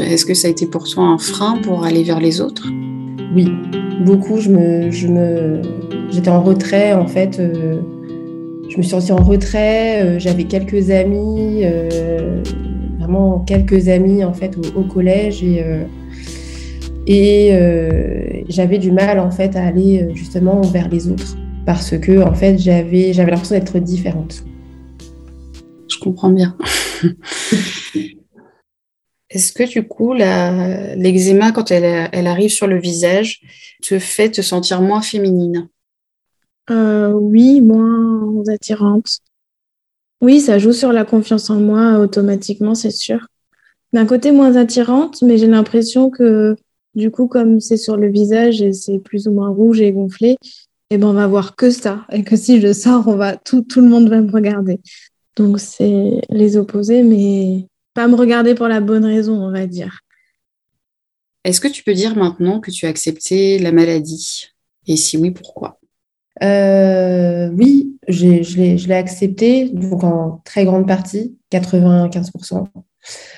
est-ce 0.00 0.26
que 0.26 0.34
ça 0.34 0.48
a 0.48 0.50
été 0.50 0.66
pour 0.66 0.88
toi 0.88 1.04
un 1.04 1.18
frein 1.18 1.58
pour 1.62 1.84
aller 1.84 2.02
vers 2.02 2.20
les 2.20 2.40
autres? 2.40 2.68
Oui, 3.34 3.48
beaucoup. 4.00 4.38
Je 4.38 4.50
me, 4.50 4.90
je 4.90 5.08
me, 5.08 5.62
j'étais 6.10 6.30
en 6.30 6.42
retrait 6.42 6.92
en 6.94 7.06
fait. 7.06 7.38
Euh, 7.38 7.80
je 8.68 8.76
me 8.76 8.82
suis 8.82 8.90
sentie 8.90 9.12
en 9.12 9.22
retrait. 9.22 10.02
Euh, 10.02 10.18
j'avais 10.18 10.44
quelques 10.44 10.90
amis, 10.90 11.60
euh, 11.64 12.42
vraiment 12.98 13.40
quelques 13.40 13.88
amis 13.88 14.24
en 14.24 14.32
fait 14.32 14.56
au, 14.74 14.82
collège 14.82 15.42
et 15.42 15.64
et 17.06 18.44
j'avais 18.48 18.78
du 18.78 18.90
mal 18.90 19.18
en 19.18 19.30
fait 19.30 19.56
à 19.56 19.64
aller 19.64 20.08
justement 20.14 20.62
vers 20.62 20.88
les 20.88 21.08
autres 21.08 21.36
parce 21.66 21.98
que 21.98 22.22
en 22.22 22.32
fait 22.34 22.56
j'avais 22.58 23.12
j'avais 23.12 23.30
l'impression 23.30 23.56
d'être 23.56 23.78
différente. 23.78 24.44
Je 25.88 25.98
comprends 25.98 26.30
bien. 26.30 26.56
Est-ce 29.34 29.52
que 29.52 29.68
du 29.68 29.86
coup, 29.88 30.12
l'eczéma, 30.14 31.50
quand 31.50 31.72
elle, 31.72 32.08
elle, 32.12 32.26
arrive 32.28 32.50
sur 32.50 32.68
le 32.68 32.78
visage, 32.78 33.40
te 33.82 33.98
fait 33.98 34.30
te 34.30 34.42
sentir 34.42 34.80
moins 34.80 35.02
féminine? 35.02 35.68
Euh, 36.70 37.10
Oui, 37.12 37.60
moins 37.60 38.42
attirante. 38.48 39.18
Oui, 40.20 40.40
ça 40.40 40.58
joue 40.58 40.72
sur 40.72 40.92
la 40.92 41.04
confiance 41.04 41.50
en 41.50 41.60
moi 41.60 41.98
automatiquement, 41.98 42.74
c'est 42.74 42.90
sûr. 42.90 43.26
D'un 43.92 44.06
côté, 44.06 44.32
moins 44.32 44.56
attirante, 44.56 45.22
mais 45.22 45.38
j'ai 45.38 45.46
l'impression 45.46 46.10
que 46.10 46.56
du 46.94 47.10
coup, 47.10 47.26
comme 47.26 47.60
c'est 47.60 47.76
sur 47.76 47.96
le 47.96 48.08
visage 48.08 48.62
et 48.62 48.72
c'est 48.72 48.98
plus 48.98 49.26
ou 49.28 49.32
moins 49.32 49.48
rouge 49.48 49.80
et 49.80 49.92
gonflé, 49.92 50.36
eh 50.90 50.98
ben, 50.98 51.08
on 51.08 51.12
va 51.12 51.26
voir 51.26 51.56
que 51.56 51.70
ça. 51.70 52.06
Et 52.12 52.22
que 52.22 52.36
si 52.36 52.60
je 52.60 52.72
sors, 52.72 53.08
on 53.08 53.16
va, 53.16 53.36
tout, 53.36 53.62
tout 53.62 53.80
le 53.80 53.88
monde 53.88 54.08
va 54.08 54.20
me 54.20 54.30
regarder. 54.30 54.80
Donc, 55.36 55.58
c'est 55.58 56.20
les 56.28 56.56
opposés, 56.56 57.02
mais 57.02 57.66
pas 57.94 58.06
me 58.06 58.14
regarder 58.14 58.54
pour 58.54 58.68
la 58.68 58.80
bonne 58.80 59.04
raison, 59.04 59.34
on 59.34 59.50
va 59.50 59.66
dire. 59.66 60.00
Est-ce 61.44 61.60
que 61.60 61.68
tu 61.68 61.82
peux 61.82 61.94
dire 61.94 62.16
maintenant 62.16 62.60
que 62.60 62.70
tu 62.70 62.86
as 62.86 62.88
accepté 62.88 63.58
la 63.58 63.72
maladie? 63.72 64.46
Et 64.86 64.96
si 64.96 65.16
oui, 65.16 65.30
pourquoi? 65.30 65.78
Euh, 66.42 67.50
Oui, 67.56 67.98
je 68.08 68.86
l'ai 68.88 68.94
accepté, 68.94 69.68
donc 69.70 70.04
en 70.04 70.42
très 70.44 70.64
grande 70.64 70.86
partie, 70.86 71.36
95%. 71.52 72.66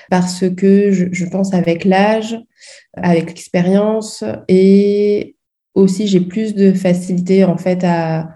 parce 0.09 0.45
que 0.55 0.91
je, 0.91 1.25
pense 1.25 1.53
avec 1.53 1.85
l'âge, 1.85 2.37
avec 2.93 3.27
l'expérience 3.27 4.23
et 4.47 5.35
aussi 5.75 6.07
j'ai 6.07 6.21
plus 6.21 6.55
de 6.55 6.73
facilité 6.73 7.43
en 7.43 7.57
fait 7.57 7.83
à, 7.83 8.29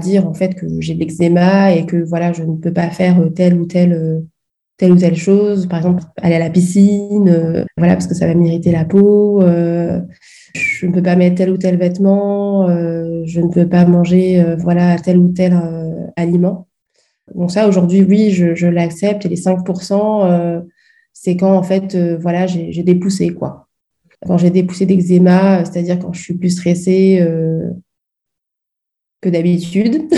dire 0.00 0.26
en 0.26 0.34
fait 0.34 0.54
que 0.54 0.66
j'ai 0.80 0.94
de 0.94 1.00
l'eczéma 1.00 1.72
et 1.72 1.86
que 1.86 1.96
voilà 1.96 2.32
je 2.32 2.42
ne 2.42 2.56
peux 2.56 2.72
pas 2.72 2.90
faire 2.90 3.16
telle 3.36 3.54
ou 3.60 3.64
telle 3.64 4.24
telle 4.76 4.90
ou 4.90 4.96
telle 4.96 5.14
chose 5.14 5.68
par 5.68 5.78
exemple 5.78 6.02
aller 6.20 6.34
à 6.34 6.40
la 6.40 6.50
piscine 6.50 7.64
voilà 7.76 7.94
parce 7.94 8.08
que 8.08 8.14
ça 8.14 8.26
va 8.26 8.34
m'irriter 8.34 8.72
la 8.72 8.84
peau 8.84 9.40
je 9.40 10.86
ne 10.86 10.92
peux 10.92 11.02
pas 11.02 11.14
mettre 11.14 11.36
tel 11.36 11.50
ou 11.50 11.58
tel 11.58 11.78
vêtement 11.78 12.68
je 13.28 13.40
ne 13.40 13.48
peux 13.48 13.68
pas 13.68 13.84
manger 13.84 14.56
voilà 14.58 14.98
tel 14.98 15.18
ou 15.18 15.28
tel 15.28 15.58
aliment 16.16 16.68
donc 17.34 17.50
ça 17.50 17.68
aujourd'hui 17.68 18.02
oui 18.02 18.30
je, 18.30 18.54
je 18.54 18.66
l'accepte 18.66 19.26
et 19.26 19.28
les 19.28 19.36
5% 19.36 20.64
c'est 21.20 21.36
quand 21.36 21.56
en 21.56 21.64
fait, 21.64 21.96
euh, 21.96 22.16
voilà, 22.16 22.46
j'ai 22.46 22.82
des 22.84 22.94
poussées, 22.94 23.34
quoi. 23.34 23.66
Quand 24.24 24.38
j'ai 24.38 24.50
des 24.50 24.62
poussées 24.62 24.86
d'eczéma, 24.86 25.60
euh, 25.60 25.64
c'est-à-dire 25.64 25.98
quand 25.98 26.12
je 26.12 26.22
suis 26.22 26.34
plus 26.34 26.50
stressée 26.50 27.18
euh, 27.20 27.70
que 29.20 29.28
d'habitude. 29.28 30.08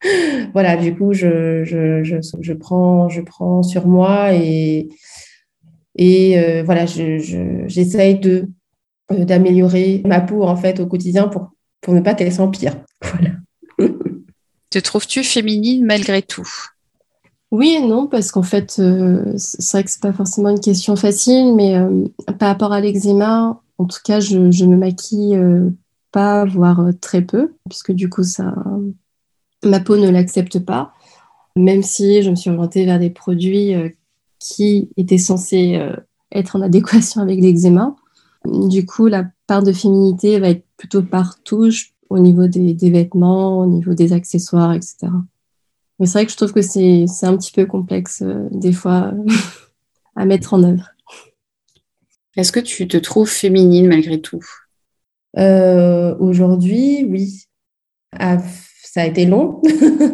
voilà, 0.52 0.76
du 0.76 0.96
coup, 0.96 1.12
je, 1.12 1.62
je, 1.62 2.02
je, 2.02 2.52
prends, 2.54 3.08
je 3.08 3.20
prends 3.20 3.62
sur 3.62 3.86
moi 3.86 4.34
et, 4.34 4.88
et 5.94 6.62
voilà, 6.62 6.86
j'essaye 6.86 8.18
de 8.18 8.48
d'améliorer 9.10 10.02
ma 10.04 10.20
peau 10.20 10.42
en 10.42 10.54
fait 10.54 10.80
au 10.80 10.86
quotidien 10.86 11.28
pour, 11.28 11.50
pour 11.80 11.94
ne 11.94 12.00
pas 12.00 12.14
qu'elle 12.14 12.32
s'empire. 12.32 12.74
Voilà. 13.02 13.30
Te 14.70 14.78
trouves-tu 14.78 15.24
féminine 15.24 15.86
malgré 15.86 16.20
tout? 16.20 16.48
Oui 17.50 17.78
et 17.78 17.86
non, 17.86 18.06
parce 18.06 18.30
qu'en 18.30 18.42
fait, 18.42 18.76
euh, 18.78 19.32
c'est 19.36 19.72
vrai 19.72 19.84
que 19.84 19.90
c'est 19.90 20.02
pas 20.02 20.12
forcément 20.12 20.50
une 20.50 20.60
question 20.60 20.96
facile, 20.96 21.54
mais 21.54 21.76
euh, 21.76 22.04
par 22.38 22.48
rapport 22.48 22.72
à 22.72 22.80
l'eczéma, 22.80 23.62
en 23.78 23.86
tout 23.86 24.00
cas, 24.04 24.20
je, 24.20 24.36
ne 24.38 24.66
me 24.66 24.76
maquille 24.76 25.34
euh, 25.34 25.70
pas, 26.12 26.44
voire 26.44 26.90
très 27.00 27.22
peu, 27.22 27.54
puisque 27.70 27.92
du 27.92 28.10
coup, 28.10 28.22
ça, 28.22 28.54
ma 29.64 29.80
peau 29.80 29.96
ne 29.96 30.10
l'accepte 30.10 30.58
pas, 30.58 30.92
même 31.56 31.82
si 31.82 32.22
je 32.22 32.30
me 32.30 32.34
suis 32.34 32.50
orientée 32.50 32.84
vers 32.84 32.98
des 32.98 33.10
produits 33.10 33.72
qui 34.38 34.90
étaient 34.96 35.18
censés 35.18 35.80
être 36.32 36.56
en 36.56 36.60
adéquation 36.60 37.22
avec 37.22 37.40
l'eczéma. 37.40 37.96
Du 38.68 38.86
coup, 38.86 39.06
la 39.06 39.26
part 39.46 39.62
de 39.62 39.72
féminité 39.72 40.38
va 40.38 40.50
être 40.50 40.64
plutôt 40.76 41.02
partout, 41.02 41.70
au 42.10 42.18
niveau 42.18 42.46
des 42.46 42.90
vêtements, 42.90 43.60
au 43.60 43.66
niveau 43.66 43.94
des 43.94 44.12
accessoires, 44.12 44.72
etc. 44.72 45.08
Mais 45.98 46.06
c'est 46.06 46.18
vrai 46.18 46.26
que 46.26 46.32
je 46.32 46.36
trouve 46.36 46.52
que 46.52 46.62
c'est 46.62 47.06
un 47.22 47.36
petit 47.36 47.52
peu 47.52 47.66
complexe 47.66 48.22
euh, 48.22 48.48
des 48.50 48.72
fois 48.72 49.12
à 50.16 50.24
mettre 50.24 50.54
en 50.54 50.62
œuvre. 50.62 50.90
Est-ce 52.36 52.52
que 52.52 52.60
tu 52.60 52.86
te 52.86 52.96
trouves 52.96 53.28
féminine 53.28 53.88
malgré 53.88 54.20
tout? 54.20 54.44
Euh, 55.36 56.16
Aujourd'hui, 56.18 57.04
oui. 57.08 57.44
Ah, 58.18 58.38
ça 58.82 59.02
a 59.02 59.06
été 59.06 59.26
long, 59.26 59.60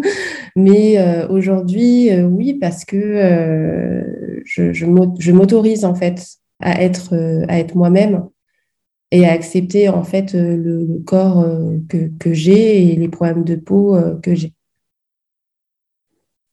mais 0.57 0.99
euh, 0.99 1.29
aujourd'hui, 1.29 2.11
oui, 2.23 2.55
parce 2.55 2.85
que 2.85 4.03
je, 4.45 4.73
je 4.73 5.33
m'autorise 5.33 5.85
en 5.85 5.95
fait 5.95 6.39
à 6.61 6.83
être, 6.83 7.15
à 7.49 7.59
être 7.59 7.75
moi-même 7.75 8.29
et 9.11 9.27
à 9.27 9.33
accepter 9.33 9.89
en 9.89 10.03
fait 10.03 10.33
le, 10.35 11.03
corps 11.07 11.47
que, 11.89 12.11
que 12.19 12.33
j'ai 12.33 12.93
et 12.93 12.97
les 12.97 13.09
problèmes 13.09 13.45
de 13.45 13.57
peau 13.57 13.97
que 14.23 14.35
j'ai. 14.35 14.55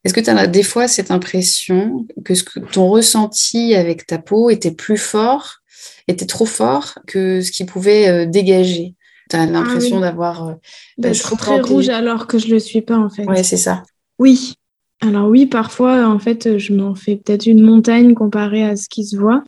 Est-ce 0.03 0.13
que 0.13 0.20
tu 0.20 0.29
as 0.29 0.48
des 0.48 0.63
fois 0.63 0.88
cette 0.88 1.12
impression 1.12 2.08
que, 2.25 2.34
ce 2.34 2.43
que 2.43 2.60
ton 2.60 2.89
ressenti 2.89 3.75
avec 3.75 4.08
ta 4.08 4.17
peau 4.17 4.50
était 4.50 4.72
plus 4.72 4.98
fort, 4.98 5.58
était 6.08 6.25
trop 6.25 6.46
fort 6.46 6.98
que 7.05 7.41
ce 7.41 7.51
qui 7.51 7.65
pouvait 7.65 8.08
euh, 8.08 8.25
dégager? 8.25 8.96
Tu 9.29 9.36
as 9.36 9.46
l'impression 9.46 9.98
ah 9.98 10.01
d'avoir. 10.01 10.48
Euh, 10.48 10.53
D'être 10.98 11.38
très 11.38 11.62
rouge 11.62 11.89
alors 11.89 12.25
que 12.27 12.39
je 12.39 12.48
ne 12.48 12.53
le 12.53 12.60
suis 12.60 12.81
pas 12.81 12.98
en 12.98 13.10
fait. 13.10 13.25
Oui, 13.27 13.43
c'est 13.43 13.58
ça. 13.58 13.84
Oui. 14.17 14.55
Alors 15.01 15.29
oui, 15.29 15.46
parfois, 15.46 16.08
en 16.08 16.20
fait, 16.20 16.58
je 16.58 16.74
m'en 16.74 16.96
fais 16.96 17.15
peut-être 17.15 17.46
une 17.46 17.62
montagne 17.62 18.13
comparée 18.13 18.63
à 18.63 18.75
ce 18.75 18.89
qui 18.89 19.05
se 19.05 19.17
voit. 19.17 19.43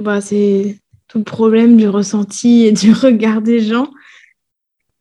Bah, 0.00 0.20
c'est 0.20 0.78
tout 1.08 1.18
le 1.18 1.24
problème 1.24 1.76
du 1.76 1.88
ressenti 1.88 2.64
et 2.64 2.72
du 2.72 2.92
regard 2.92 3.42
des 3.42 3.60
gens. 3.60 3.90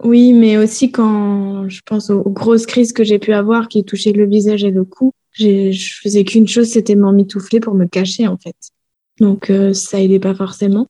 Oui, 0.04 0.34
mais 0.34 0.58
aussi 0.58 0.92
quand 0.92 1.70
je 1.70 1.82
pense 1.86 2.10
aux, 2.10 2.30
grosses 2.30 2.66
crises 2.66 2.94
que 2.94 3.04
j'ai 3.04 3.20
pu 3.20 3.34
avoir 3.34 3.68
qui 3.68 3.84
touchaient 3.84 4.12
le 4.12 4.26
visage 4.26 4.64
et 4.64 4.72
le 4.72 4.84
cou, 4.84 5.14
je 5.32 5.72
faisais 6.02 6.24
qu'une 6.24 6.48
chose, 6.48 6.68
c'était 6.68 6.96
m'emmitoufler 6.96 7.60
pour 7.60 7.74
me 7.74 7.86
cacher 7.86 8.28
en 8.28 8.38
fait. 8.38 8.56
Donc 9.20 9.50
euh, 9.50 9.74
ça 9.74 10.02
aidait 10.02 10.20
pas 10.20 10.36
forcément. 10.36 10.88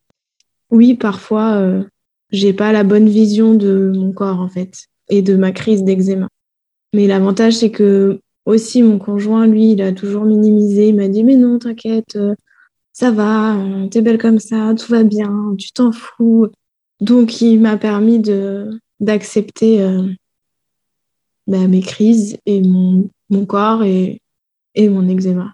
Oui, 0.71 0.95
parfois 0.95 1.53
euh, 1.53 1.83
j'ai 2.31 2.53
pas 2.53 2.71
la 2.71 2.83
bonne 2.83 3.07
vision 3.07 3.53
de 3.53 3.91
mon 3.95 4.11
corps 4.11 4.39
en 4.39 4.49
fait 4.49 4.87
et 5.09 5.21
de 5.21 5.35
ma 5.35 5.51
crise 5.51 5.83
d'eczéma. 5.83 6.27
Mais 6.93 7.07
l'avantage 7.07 7.53
c'est 7.53 7.71
que 7.71 8.19
aussi 8.45 8.81
mon 8.83 8.97
conjoint 8.97 9.45
lui, 9.47 9.71
il 9.71 9.81
a 9.81 9.91
toujours 9.91 10.25
minimisé, 10.25 10.89
il 10.89 10.95
m'a 10.95 11.07
dit 11.07 11.23
mais 11.23 11.35
non, 11.35 11.59
t'inquiète, 11.59 12.15
euh, 12.15 12.35
ça 12.95 13.11
va, 13.11 13.57
t'es 13.91 14.01
belle 14.01 14.17
comme 14.17 14.39
ça, 14.39 14.73
tout 14.73 14.89
va 14.89 15.03
bien, 15.03 15.53
tu 15.57 15.73
t'en 15.73 15.91
fous. 15.91 16.47
Donc 17.01 17.41
il 17.41 17.59
m'a 17.59 17.75
permis 17.75 18.19
de 18.19 18.79
d'accepter 19.01 19.81
euh, 19.81 20.07
bah, 21.45 21.67
mes 21.67 21.81
crises 21.81 22.37
et 22.45 22.61
mon, 22.61 23.09
mon 23.29 23.45
corps 23.45 23.83
et, 23.83 24.21
et, 24.75 24.87
mon 24.87 25.09
eczéma. 25.09 25.51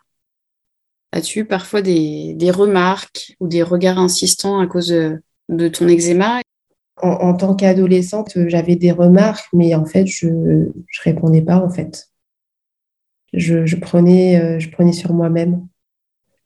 As-tu 1.12 1.40
eu 1.40 1.46
parfois 1.46 1.82
des, 1.82 2.36
des, 2.36 2.52
remarques 2.52 3.36
ou 3.40 3.48
des 3.48 3.64
regards 3.64 3.98
insistants 3.98 4.60
à 4.60 4.68
cause 4.68 4.90
de, 4.90 5.68
ton 5.68 5.88
eczéma? 5.88 6.42
En, 7.02 7.34
tant 7.34 7.56
qu'adolescente, 7.56 8.34
j'avais 8.50 8.76
des 8.76 8.92
remarques, 8.92 9.48
mais 9.52 9.74
en 9.74 9.86
fait, 9.86 10.06
je 10.06 10.28
ne 10.28 10.70
répondais 11.04 11.42
pas, 11.42 11.58
en 11.58 11.72
fait. 11.72 12.12
Je, 13.34 13.66
je 13.66 13.76
prenais, 13.78 14.40
euh, 14.40 14.60
je 14.60 14.70
prenais 14.70 14.94
sur 14.94 15.12
moi-même. 15.12 15.68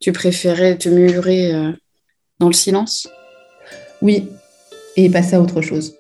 Tu 0.02 0.12
préférais 0.12 0.78
te 0.78 0.90
murmurer 0.90 1.54
euh, 1.54 1.72
dans 2.40 2.48
le 2.48 2.54
silence? 2.54 3.08
Oui, 4.02 4.28
et 4.98 5.10
passer 5.10 5.36
à 5.36 5.42
autre 5.42 5.62
chose. 5.62 5.96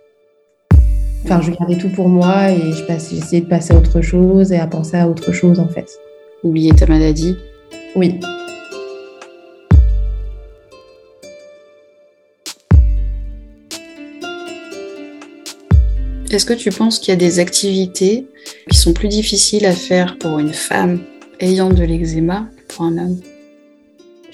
Enfin, 1.23 1.41
je 1.41 1.51
gardais 1.51 1.77
tout 1.77 1.89
pour 1.89 2.09
moi 2.09 2.51
et 2.51 2.73
je 2.73 2.83
j'essayais 2.87 3.41
de 3.41 3.47
passer 3.47 3.73
à 3.73 3.77
autre 3.77 4.01
chose 4.01 4.51
et 4.51 4.57
à 4.57 4.67
penser 4.67 4.97
à 4.97 5.07
autre 5.07 5.31
chose 5.31 5.59
en 5.59 5.69
fait. 5.69 5.89
Oublier 6.43 6.71
ta 6.73 6.85
maladie? 6.85 7.37
Oui. 7.95 8.19
Est-ce 16.29 16.45
que 16.45 16.53
tu 16.53 16.69
penses 16.69 16.99
qu'il 16.99 17.13
y 17.13 17.13
a 17.13 17.15
des 17.15 17.39
activités 17.39 18.27
qui 18.69 18.77
sont 18.77 18.91
plus 18.91 19.07
difficiles 19.07 19.65
à 19.65 19.71
faire 19.71 20.17
pour 20.19 20.37
une 20.37 20.53
femme 20.53 20.99
ayant 21.39 21.69
de 21.69 21.83
l'eczéma 21.83 22.49
que 22.57 22.75
pour 22.75 22.85
un 22.85 22.97
homme? 22.97 23.21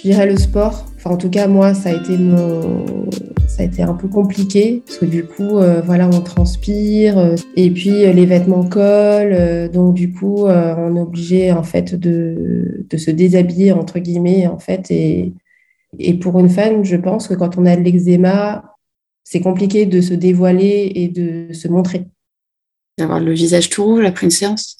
Je 0.03 0.09
dirais 0.09 0.25
le 0.25 0.35
sport. 0.35 0.87
Enfin, 0.95 1.11
en 1.11 1.17
tout 1.17 1.29
cas, 1.29 1.47
moi, 1.47 1.75
ça 1.75 1.89
a 1.89 1.93
été 1.93 2.17
mon, 2.17 3.07
ça 3.47 3.61
a 3.61 3.65
été 3.65 3.83
un 3.83 3.93
peu 3.93 4.07
compliqué 4.07 4.81
parce 4.83 4.97
que 4.97 5.05
du 5.05 5.25
coup, 5.25 5.59
euh, 5.59 5.81
voilà, 5.81 6.09
on 6.11 6.21
transpire 6.21 7.19
euh, 7.19 7.35
et 7.55 7.69
puis 7.69 8.05
euh, 8.05 8.11
les 8.11 8.25
vêtements 8.25 8.67
collent. 8.67 9.69
donc 9.71 9.93
du 9.93 10.11
coup, 10.11 10.47
on 10.47 10.95
est 10.95 10.99
obligé 10.99 11.51
en 11.51 11.61
fait 11.61 11.93
de, 11.93 12.83
de, 12.89 12.97
se 12.97 13.11
déshabiller 13.11 13.73
entre 13.73 13.99
guillemets 13.99 14.47
en 14.47 14.57
fait. 14.57 14.89
Et, 14.89 15.33
et 15.99 16.15
pour 16.15 16.39
une 16.39 16.49
femme, 16.49 16.83
je 16.83 16.95
pense 16.95 17.27
que 17.27 17.35
quand 17.35 17.59
on 17.59 17.67
a 17.67 17.75
de 17.75 17.81
l'eczéma, 17.81 18.75
c'est 19.23 19.41
compliqué 19.41 19.85
de 19.85 20.01
se 20.01 20.15
dévoiler 20.15 20.91
et 20.95 21.09
de 21.09 21.53
se 21.53 21.67
montrer. 21.67 22.07
D'avoir 22.97 23.19
le 23.19 23.33
visage 23.33 23.69
tout 23.69 23.83
rouge 23.83 24.05
après 24.05 24.25
une 24.25 24.31
séance. 24.31 24.77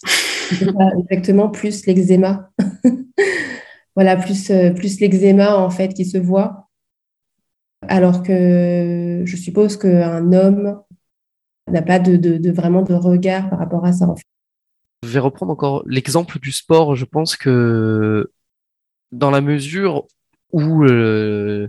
exactement, 0.98 1.50
plus 1.50 1.86
l'eczéma. 1.86 2.50
voilà, 4.02 4.18
plus, 4.18 4.52
plus 4.76 5.00
l'eczéma 5.00 5.58
en 5.58 5.70
fait 5.70 5.94
qui 5.94 6.06
se 6.06 6.18
voit 6.18 6.72
alors 7.88 8.24
que 8.24 9.24
je 9.26 9.36
suppose 9.36 9.78
qu'un 9.78 10.34
homme 10.34 10.82
n'a 11.70 11.82
pas 11.82 12.00
de, 12.00 12.52
vraiment 12.52 12.82
de 12.82 12.94
regard 12.94 13.50
par 13.50 13.60
rapport 13.60 13.86
à 13.86 13.94
ça. 13.94 14.14
Je 15.04 15.10
vais 15.10 15.20
reprendre 15.20 15.52
encore 15.52 15.84
l'exemple 15.88 16.40
du 16.40 16.52
sport. 16.52 16.96
Je 16.96 17.06
pense 17.06 17.36
que 17.36 18.32
dans 19.12 19.32
la 19.32 19.42
mesure 19.42 20.06
où 20.52 20.84
euh, 20.84 21.68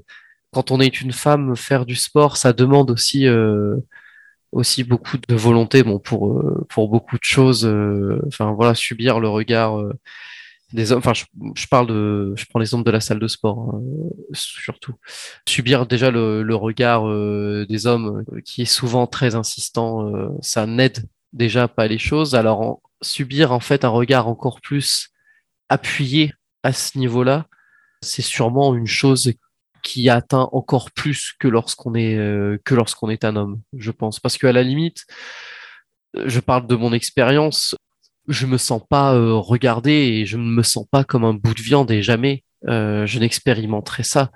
quand 0.53 0.71
on 0.71 0.81
est 0.81 1.01
une 1.01 1.13
femme, 1.13 1.57
faire 1.57 1.87
du 1.87 1.95
sport, 1.95 2.37
ça 2.37 2.53
demande 2.53 2.91
aussi 2.91 3.27
euh, 3.27 3.77
beaucoup 4.87 5.17
de 5.17 5.35
volonté. 5.35 5.83
Bon, 5.83 5.99
pour 5.99 6.39
euh, 6.39 6.67
beaucoup 6.89 7.17
de 7.17 7.25
choses. 7.25 7.67
voilà, 8.39 8.75
subir 8.75 9.19
le 9.19 9.29
regard 9.29 9.83
des 10.73 10.93
hommes, 10.93 10.99
enfin, 11.05 11.13
je, 11.13 11.67
parle 11.67 11.87
de, 11.87 12.33
je 12.37 12.45
prends 12.47 12.59
l'exemple 12.59 12.85
de 12.85 12.91
la 12.91 13.01
salle 13.01 13.19
de 13.19 13.29
sport, 13.29 13.75
hein, 13.75 13.83
surtout. 14.33 14.95
Subir 15.47 15.87
déjà 15.87 16.11
le, 16.11 16.55
regard 16.55 17.09
euh, 17.09 17.67
des 17.69 17.87
hommes 17.87 18.25
euh, 18.33 18.41
qui 18.41 18.63
est 18.63 18.67
souvent 18.67 19.07
très 19.07 19.35
insistant, 19.35 20.09
euh, 20.09 20.29
ça 20.41 20.67
n'aide 20.67 21.09
déjà 21.33 21.69
pas 21.69 21.87
les 21.87 21.99
choses. 21.99 22.35
Alors, 22.35 22.81
subir 23.03 23.53
en 23.53 23.61
fait 23.61 23.85
un 23.85 23.89
regard 23.89 24.29
encore 24.29 24.61
plus 24.61 25.11
appuyé 25.69 26.33
à 26.63 26.73
ce 26.73 26.99
niveau-là, 26.99 27.47
c'est 28.03 28.23
sûrement 28.23 28.75
une 28.75 28.87
chose 28.87 29.33
qui 29.83 30.09
atteint 30.09 30.49
encore 30.53 30.91
plus 30.93 31.33
que 31.39 31.49
lorsqu'on 31.49 31.95
est 31.95 32.17
que 32.65 32.75
lorsqu'on 32.75 33.11
est 33.11 33.25
un 33.25 33.35
homme, 33.35 33.61
je 33.77 33.91
pense, 33.91 34.21
parce 34.21 34.39
qu'à 34.39 34.53
la 34.53 34.63
limite, 34.63 35.07
je 36.15 36.41
parle 36.41 36.67
de 36.69 36.77
mon 36.77 36.93
expérience, 36.93 37.75
je 38.33 38.47
me 38.47 38.57
sens 38.57 38.83
pas 38.89 39.15
euh, 39.15 39.35
regardé 39.35 39.93
et 39.93 40.27
je 40.27 40.37
ne 40.37 40.43
me 40.43 40.63
sens 40.63 40.87
pas 40.91 41.05
comme 41.05 41.25
un 41.25 41.35
bout 41.35 41.55
de 41.55 41.63
viande 41.63 41.91
et 41.91 42.03
jamais 42.03 42.45
euh, 42.69 43.07
je 43.07 43.19
n'expérimenterai 43.19 44.03
ça. 44.03 44.31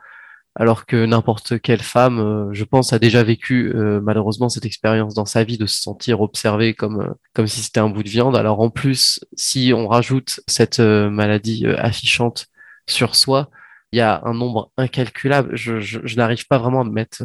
Alors 0.58 0.86
que 0.86 1.04
n'importe 1.04 1.60
quelle 1.60 1.82
femme, 1.82 2.18
euh, 2.18 2.48
je 2.52 2.64
pense, 2.64 2.94
a 2.94 2.98
déjà 2.98 3.22
vécu 3.22 3.74
malheureusement 4.02 4.48
cette 4.48 4.64
expérience 4.64 5.14
dans 5.14 5.26
sa 5.26 5.44
vie 5.44 5.58
de 5.58 5.66
se 5.66 5.80
sentir 5.80 6.20
observée 6.20 6.74
comme 6.74 7.14
comme 7.34 7.46
si 7.46 7.60
c'était 7.60 7.80
un 7.80 7.90
bout 7.90 8.02
de 8.02 8.08
viande. 8.08 8.36
Alors 8.36 8.60
en 8.60 8.70
plus, 8.70 9.20
si 9.36 9.72
on 9.74 9.88
rajoute 9.88 10.40
cette 10.46 10.80
maladie 10.80 11.66
affichante 11.66 12.46
sur 12.86 13.16
soi, 13.16 13.50
il 13.92 13.98
y 13.98 14.02
a 14.02 14.22
un 14.24 14.34
nombre 14.34 14.70
incalculable. 14.76 15.50
Je, 15.56 15.80
je, 15.80 16.00
je 16.04 16.16
n'arrive 16.16 16.46
pas 16.46 16.58
vraiment 16.58 16.82
à 16.82 16.84
me 16.84 16.90
mettre 16.90 17.22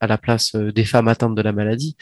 à 0.00 0.06
la 0.06 0.18
place 0.18 0.54
des 0.56 0.84
femmes 0.84 1.08
atteintes 1.08 1.34
de 1.34 1.42
la 1.42 1.52
maladie. 1.52 1.96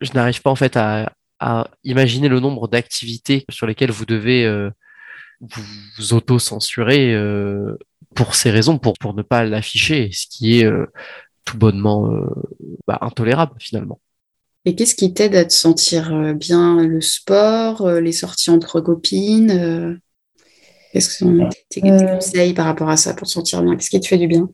Je 0.00 0.12
n'arrive 0.12 0.42
pas 0.42 0.50
en 0.50 0.54
fait 0.54 0.76
à, 0.76 1.12
à 1.40 1.68
imaginer 1.84 2.28
le 2.28 2.40
nombre 2.40 2.68
d'activités 2.68 3.44
sur 3.50 3.66
lesquelles 3.66 3.90
vous 3.90 4.06
devez 4.06 4.44
euh, 4.44 4.70
vous 5.40 6.14
auto-censurer 6.14 7.14
euh, 7.14 7.76
pour 8.14 8.34
ces 8.34 8.50
raisons, 8.50 8.78
pour, 8.78 8.94
pour 8.94 9.14
ne 9.14 9.22
pas 9.22 9.44
l'afficher, 9.44 10.10
ce 10.12 10.26
qui 10.28 10.60
est 10.60 10.64
euh, 10.64 10.86
tout 11.44 11.56
bonnement 11.56 12.10
bah, 12.86 12.98
intolérable 13.00 13.54
finalement. 13.58 14.00
Et 14.64 14.74
qu'est-ce 14.74 14.94
qui 14.94 15.14
t'aide 15.14 15.34
à 15.34 15.44
te 15.44 15.52
sentir 15.52 16.34
bien 16.34 16.82
Le 16.86 17.00
sport, 17.00 17.88
les 17.88 18.12
sorties 18.12 18.50
entre 18.50 18.80
copines 18.80 20.00
Qu'est-ce 20.92 21.08
que 21.08 21.14
sont 21.14 21.48
tes, 21.68 21.80
conseils 21.80 22.54
par 22.54 22.66
rapport 22.66 22.88
à 22.88 22.96
ça 22.96 23.14
pour 23.14 23.26
te 23.26 23.32
sentir 23.32 23.62
bien? 23.62 23.76
Qu'est-ce 23.76 23.90
qui 23.90 24.00
te 24.00 24.06
fait 24.06 24.18
du 24.18 24.26
bien? 24.26 24.48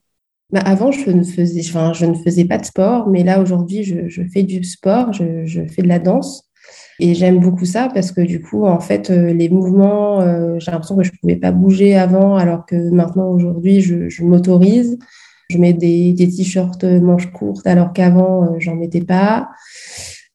Bah 0.50 0.61
avant, 0.61 0.93
je 0.93 1.11
ne, 1.11 1.23
faisais, 1.23 1.62
enfin, 1.69 1.93
je 1.93 2.07
ne 2.07 2.14
faisais 2.14 2.45
pas 2.45 2.59
de 2.59 2.64
sport, 2.64 3.09
mais 3.09 3.25
là, 3.25 3.41
aujourd'hui, 3.41 3.83
je, 3.83 4.09
je, 4.09 4.23
fais 4.33 4.43
du 4.43 4.62
sport, 4.62 5.12
je, 5.12 5.47
je, 5.47 5.67
fais 5.67 5.83
de 5.83 5.88
la 5.88 5.99
danse. 5.99 6.45
Et 7.00 7.14
j'aime 7.14 7.40
beaucoup 7.40 7.64
ça 7.64 7.90
parce 7.93 8.12
que 8.12 8.21
du 8.21 8.40
coup, 8.40 8.64
en 8.66 8.81
fait, 8.81 9.11
euh, 9.11 9.33
les 9.33 9.49
mouvements, 9.49 10.21
euh, 10.21 10.59
j'ai 10.59 10.71
l'impression 10.71 10.97
que 10.97 11.02
je 11.02 11.11
ne 11.11 11.16
pouvais 11.19 11.37
pas 11.37 11.50
bouger 11.50 11.97
avant, 11.97 12.37
alors 12.37 12.66
que 12.66 12.76
maintenant, 12.90 13.31
aujourd'hui, 13.31 13.81
je, 13.81 14.23
m'autorise. 14.23 14.99
Je 15.50 15.59
mets 15.59 15.73
des, 15.73 16.14
t-shirts 16.16 16.85
manches 16.85 17.31
courtes, 17.33 17.66
alors 17.66 17.93
qu'avant, 17.93 18.45
euh, 18.45 18.57
j'en 18.59 18.76
mettais 18.76 19.02
pas. 19.02 19.49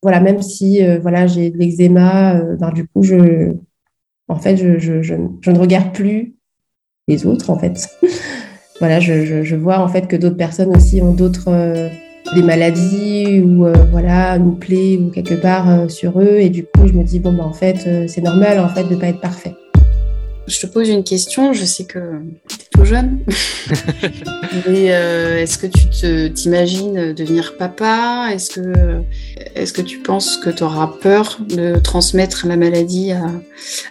Voilà, 0.01 0.19
même 0.19 0.41
si 0.41 0.81
voilà, 1.01 1.27
j'ai 1.27 1.50
de 1.50 1.58
l'eczéma, 1.58 2.41
ben, 2.58 2.72
du 2.72 2.88
coup, 2.88 3.03
je, 3.03 3.53
en 4.29 4.38
fait, 4.38 4.55
je, 4.55 5.01
je, 5.01 5.15
ne 5.15 5.60
regarde 5.60 5.93
plus 5.93 6.36
les 7.10 7.25
autres, 7.25 7.50
en 7.50 7.58
fait. 7.58 7.89
voilà, 8.79 9.01
je, 9.01 9.55
vois 9.55 9.79
en 9.79 9.89
fait 9.89 10.08
que 10.08 10.15
d'autres 10.15 10.38
personnes 10.38 10.74
aussi 10.74 11.01
ont 11.01 11.12
d'autres 11.12 11.89
des 12.36 12.43
maladies 12.43 13.41
ou 13.41 13.65
euh, 13.65 13.74
voilà 13.91 14.36
une 14.36 14.57
plaie 14.57 14.98
ou 14.98 15.09
quelque 15.09 15.33
part 15.33 15.69
euh, 15.69 15.88
sur 15.88 16.19
eux 16.19 16.38
et 16.39 16.50
du 16.50 16.63
coup 16.63 16.88
je 16.88 16.93
me 16.93 17.03
dis 17.03 17.19
bon 17.19 17.33
bah 17.33 17.43
en 17.43 17.53
fait 17.53 17.86
euh, 17.88 18.05
c'est 18.07 18.21
normal 18.21 18.59
en 18.59 18.69
fait 18.69 18.83
de 18.83 18.95
pas 18.95 19.07
être 19.07 19.21
parfait. 19.21 19.55
Je 20.48 20.59
te 20.59 20.65
pose 20.65 20.89
une 20.89 21.03
question, 21.03 21.53
je 21.53 21.63
sais 21.63 21.86
que 21.86 22.00
tu 22.48 22.55
es 22.55 22.65
tout 22.71 22.83
jeune. 22.83 23.19
Mais 24.67 24.86
est-ce 24.86 25.59
que 25.59 25.67
tu 25.67 26.33
t'imagines 26.33 27.13
devenir 27.13 27.55
papa? 27.55 28.29
Est-ce 28.33 28.59
que, 28.59 29.03
est 29.53 29.71
que 29.71 29.83
tu 29.83 30.00
penses 30.00 30.38
que 30.38 30.50
tu 30.50 30.63
auras 30.63 30.88
peur 30.88 31.38
de 31.48 31.77
transmettre 31.77 32.48
la 32.48 32.57
maladie 32.57 33.12
à, 33.12 33.29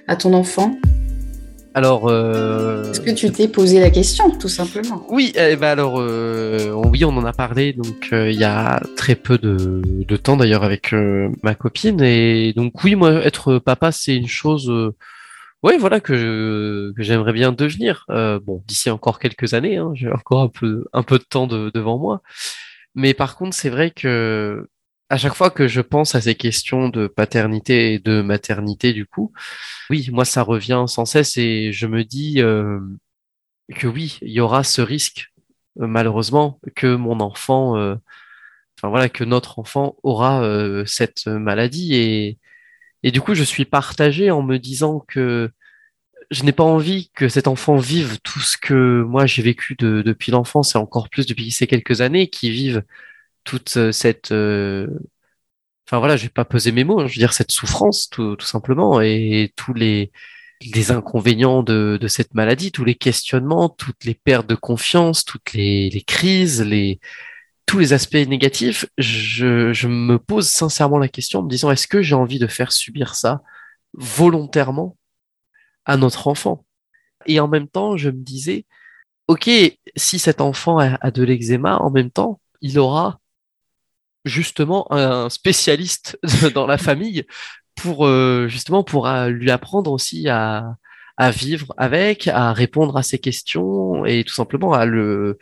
à 0.09 0.16
ton 0.16 0.35
enfant? 0.35 0.75
Alors, 1.75 2.09
euh... 2.09 2.91
est-ce 2.91 3.01
que 3.01 3.11
tu 3.11 3.31
t'es 3.31 3.47
posé 3.47 3.79
la 3.79 3.91
question, 3.91 4.31
tout 4.31 4.49
simplement? 4.49 5.07
Oui, 5.11 5.33
eh 5.37 5.57
ben 5.57 5.69
alors, 5.69 6.01
euh, 6.01 6.73
oui, 6.73 7.05
on 7.05 7.17
en 7.17 7.25
a 7.25 7.33
parlé 7.33 7.73
donc 7.73 8.09
euh, 8.13 8.31
il 8.31 8.39
y 8.39 8.45
a 8.45 8.81
très 8.97 9.15
peu 9.15 9.39
de, 9.39 9.83
de 9.85 10.17
temps 10.17 10.37
d'ailleurs 10.37 10.65
avec 10.65 10.93
euh, 10.93 11.29
ma 11.43 11.55
copine. 11.55 12.01
Et 12.01 12.53
donc 12.55 12.83
oui, 12.83 12.95
moi 12.95 13.12
être 13.25 13.59
papa 13.59 13.92
c'est 13.92 14.16
une 14.16 14.27
chose, 14.27 14.71
ouais, 15.62 15.79
voilà 15.79 16.01
que, 16.01 16.92
que 16.97 17.03
j'aimerais 17.03 17.33
bien 17.33 17.53
devenir. 17.53 18.07
bon, 18.09 18.62
d'ici 18.66 18.90
encore 18.90 19.19
quelques 19.19 19.55
années, 19.55 19.77
hein, 19.77 19.92
j'ai 19.95 20.11
encore 20.11 20.42
un 20.42 20.49
peu 20.49 20.85
un 20.92 21.03
peu 21.03 21.19
de 21.19 21.25
temps 21.25 21.47
devant 21.47 21.99
moi, 21.99 22.23
mais 22.95 23.14
par 23.14 23.37
contre 23.37 23.55
c'est 23.55 23.71
vrai 23.71 23.90
que 23.90 24.69
à 25.11 25.16
chaque 25.16 25.35
fois 25.35 25.51
que 25.51 25.68
je 25.68 25.81
pense 25.81 26.14
à 26.14 26.21
ces 26.21 26.35
questions 26.35 26.88
de 26.88 27.07
paternité 27.07 27.94
et 27.94 27.99
de 27.99 28.21
maternité, 28.23 28.92
du 28.92 29.07
coup, 29.07 29.33
oui, 29.90 30.09
moi, 30.12 30.25
ça 30.25 30.42
revient 30.42 30.85
sans 30.87 31.07
cesse 31.07 31.37
et 31.38 31.73
je 31.73 31.87
me 31.87 32.05
dis 32.05 32.42
euh, 32.42 32.79
que 33.77 33.87
oui, 33.87 34.18
il 34.23 34.33
y 34.33 34.40
aura 34.40 34.64
ce 34.64 34.83
risque, 34.83 35.33
euh, 35.81 35.87
malheureusement, 35.87 36.61
que 36.77 36.94
mon 36.94 37.21
enfant, 37.21 37.77
euh, 37.79 37.97
enfin 38.79 38.88
voilà, 38.88 39.09
que 39.09 39.25
notre 39.25 39.59
enfant 39.59 39.97
aura 40.03 40.42
cette 40.87 41.27
maladie 41.27 41.94
et, 41.94 42.38
et 43.03 43.11
du 43.12 43.21
coup, 43.21 43.35
je 43.35 43.44
suis 43.44 43.64
partagé 43.64 44.31
en 44.31 44.42
me 44.42 44.59
disant 44.59 45.01
que 45.01 45.51
je 46.31 46.44
n'ai 46.44 46.53
pas 46.53 46.64
envie 46.64 47.11
que 47.14 47.29
cet 47.29 47.49
enfant 47.49 47.77
vive 47.77 48.21
tout 48.21 48.40
ce 48.40 48.59
que 48.59 49.03
moi 49.03 49.27
j'ai 49.27 49.42
vécu 49.42 49.77
depuis 49.79 50.31
l'enfance 50.33 50.75
et 50.75 50.79
encore 50.79 51.09
plus 51.09 51.27
depuis 51.27 51.51
ces 51.51 51.66
quelques 51.66 52.03
années, 52.03 52.29
qui 52.29 52.51
vivent 52.51 52.85
toute 53.49 53.79
euh, 53.79 53.93
cette 53.93 54.31
euh, 54.31 54.87
enfin 55.87 55.99
voilà, 55.99 56.19
je 56.19 56.25
vais 56.25 56.29
pas 56.29 56.45
peser 56.45 56.71
mes 56.71 56.85
mots, 56.85 57.01
hein, 57.01 57.07
je 57.07 57.15
veux 57.15 57.19
dire 57.19 57.33
cette 57.33 57.51
souffrance 57.51 58.11
tout, 58.11 58.37
simplement 58.41 59.01
et 59.01 59.55
tous 59.57 59.73
les, 59.73 60.13
inconvénients 60.91 61.63
de, 61.63 61.99
cette 62.09 62.35
maladie, 62.35 62.73
tous 62.73 62.85
les 62.85 62.95
questionnements, 62.95 63.71
toutes 63.71 64.05
les 64.05 64.15
pertes 64.15 64.47
de 64.47 64.55
confiance, 64.55 65.25
toutes 65.25 65.55
les, 65.55 66.05
crises, 66.07 66.67
tous 67.65 67.79
les 67.79 67.93
aspects 67.95 68.17
négatifs, 68.17 68.85
je, 68.99 69.87
me 69.87 70.19
pose 70.19 70.49
sincèrement 70.49 70.99
la 70.99 71.09
question 71.09 71.41
en 71.41 71.43
me 71.45 71.51
disant 71.51 71.71
est-ce 71.71 71.87
que 71.89 72.03
j'ai 72.03 72.15
envie 72.15 72.39
de 72.39 72.49
faire 72.49 72.73
subir 72.73 73.15
ça 73.15 73.41
volontairement 73.95 74.99
à 75.87 75.97
notre 75.97 76.29
enfant? 76.29 76.67
Et 77.27 77.41
en 77.41 77.49
même 77.49 77.69
temps, 77.69 77.97
je 77.97 78.11
me 78.11 78.23
disais 78.23 78.67
ok, 79.29 79.49
si 79.97 80.19
cet 80.19 80.43
enfant 80.43 80.79
a 80.79 81.11
de 81.11 81.23
l'eczéma, 81.23 81.79
en 81.79 81.91
même 81.91 82.11
temps, 82.11 82.41
il 82.61 82.79
aura 82.79 83.21
justement 84.24 84.92
un 84.92 85.28
spécialiste 85.31 86.18
dans 86.54 86.66
la 86.66 86.78
famille 86.78 87.24
pour 87.76 88.07
euh, 88.07 88.48
justement 88.48 88.83
pour 88.83 89.07
euh, 89.07 89.28
lui 89.28 89.50
apprendre 89.50 89.92
aussi 89.92 90.28
à, 90.28 90.76
à 91.16 91.31
vivre 91.31 91.72
avec, 91.76 92.28
à 92.28 92.52
répondre 92.52 92.96
à 92.96 93.02
ses 93.02 93.18
questions 93.18 94.04
et 94.04 94.24
tout 94.24 94.35
simplement 94.35 94.72
à 94.72 94.85
le 94.85 95.38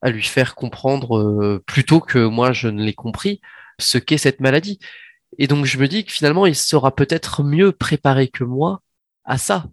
à 0.00 0.10
lui 0.10 0.22
faire 0.22 0.54
comprendre 0.54 1.18
euh, 1.18 1.62
plutôt 1.66 2.00
que 2.00 2.18
moi 2.18 2.52
je 2.52 2.68
ne 2.68 2.82
l'ai 2.82 2.94
compris 2.94 3.40
ce 3.80 3.98
qu'est 3.98 4.18
cette 4.18 4.40
maladie. 4.40 4.78
Et 5.38 5.46
donc 5.46 5.64
je 5.64 5.78
me 5.78 5.88
dis 5.88 6.04
que 6.04 6.12
finalement 6.12 6.46
il 6.46 6.54
sera 6.54 6.94
peut-être 6.94 7.42
mieux 7.42 7.72
préparé 7.72 8.28
que 8.28 8.44
moi 8.44 8.80
à 9.24 9.38
ça. 9.38 9.66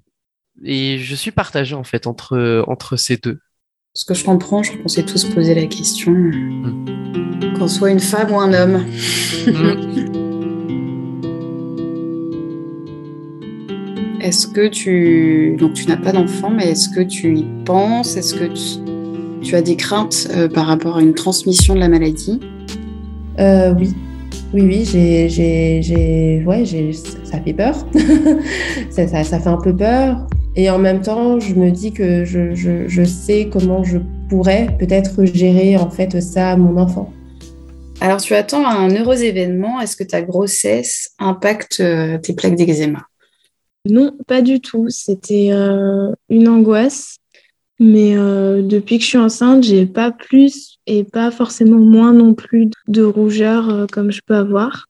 Et 0.64 1.00
je 1.00 1.16
suis 1.16 1.32
partagé 1.32 1.76
en 1.76 1.84
fait 1.84 2.08
entre 2.08 2.64
entre 2.68 2.98
ces 2.98 3.18
deux. 3.18 3.40
Ce 3.94 4.04
que 4.04 4.14
je 4.14 4.26
comprends, 4.26 4.62
je 4.62 4.74
qu'on 4.74 4.88
s'est 4.88 5.06
tous 5.06 5.26
posé 5.26 5.56
la 5.56 5.68
question, 5.68 6.12
mm. 6.12 7.25
Qu'on 7.58 7.68
soit 7.68 7.92
une 7.92 8.00
femme 8.00 8.32
ou 8.32 8.40
un 8.40 8.54
homme. 8.54 8.86
Mm. 9.48 10.16
Est-ce 14.26 14.48
que 14.48 14.68
tu... 14.68 15.56
Donc 15.60 15.74
tu 15.74 15.88
n'as 15.88 15.98
pas 15.98 16.12
d'enfant, 16.12 16.50
mais 16.50 16.70
est-ce 16.70 16.90
que 16.90 17.02
tu 17.02 17.38
y 17.38 17.46
penses? 17.64 18.18
Est-ce 18.18 18.34
que 18.34 18.46
tu... 19.44 19.56
as 19.56 19.62
des 19.62 19.76
craintes 19.76 20.28
euh, 20.36 20.50
par 20.50 20.66
rapport 20.66 20.98
à 20.98 21.02
une 21.02 21.14
transmission 21.14 21.76
de 21.76 21.80
la 21.80 21.90
maladie? 21.90 22.40
Euh, 23.40 23.76
Oui. 23.78 23.94
Oui, 24.52 24.62
oui, 24.64 24.86
j'ai, 24.86 25.30
j'ai, 25.30 26.44
ouais, 26.46 26.64
ça 27.24 27.40
fait 27.40 27.54
peur. 27.54 27.76
ça, 28.90 29.06
ça, 29.08 29.24
fait 29.24 29.48
un 29.48 29.58
peu 29.58 29.76
peur. 29.76 30.28
Et 30.56 30.70
en 30.70 30.80
même 30.80 31.02
temps, 31.02 31.40
je 31.40 31.54
me 31.54 31.70
dis 31.70 31.92
que 31.92 32.26
je, 32.26 32.56
je, 32.56 32.88
je 32.88 33.04
sais 33.04 33.50
comment 33.52 33.84
je 33.84 34.00
pourrais 34.30 34.76
peut-être 34.80 35.26
gérer 35.26 35.78
en 35.78 35.90
fait 35.90 36.20
ça 36.22 36.52
à 36.52 36.58
mon 36.58 36.78
enfant. 36.78 37.12
Alors, 38.02 38.22
tu 38.22 38.34
attends 38.34 38.68
un 38.68 38.90
heureux 38.94 39.24
événement. 39.24 39.80
Est-ce 39.80 39.96
que 39.96 40.04
ta 40.04 40.22
grossesse 40.22 41.12
impacte 41.18 41.80
euh, 41.80 42.18
tes 42.18 42.34
plaques 42.34 42.56
d'eczéma? 42.56 43.08
Non, 43.90 44.16
pas 44.28 44.42
du 44.42 44.60
tout. 44.60 44.88
C'était 44.90 45.50
euh, 45.52 46.12
une 46.30 46.48
angoisse. 46.48 47.18
Mais 47.80 48.16
euh, 48.16 48.62
depuis 48.62 48.98
que 48.98 49.04
je 49.04 49.10
suis 49.10 49.18
enceinte, 49.18 49.64
j'ai 49.64 49.86
pas 49.86 50.12
plus 50.12 50.78
et 50.88 51.04
pas 51.04 51.32
forcément 51.32 51.80
moins 51.80 52.14
non 52.14 52.34
plus 52.34 52.70
de 52.88 53.04
rougeur 53.04 53.88
comme 53.92 54.12
je 54.12 54.22
peux 54.26 54.36
avoir. 54.36 54.88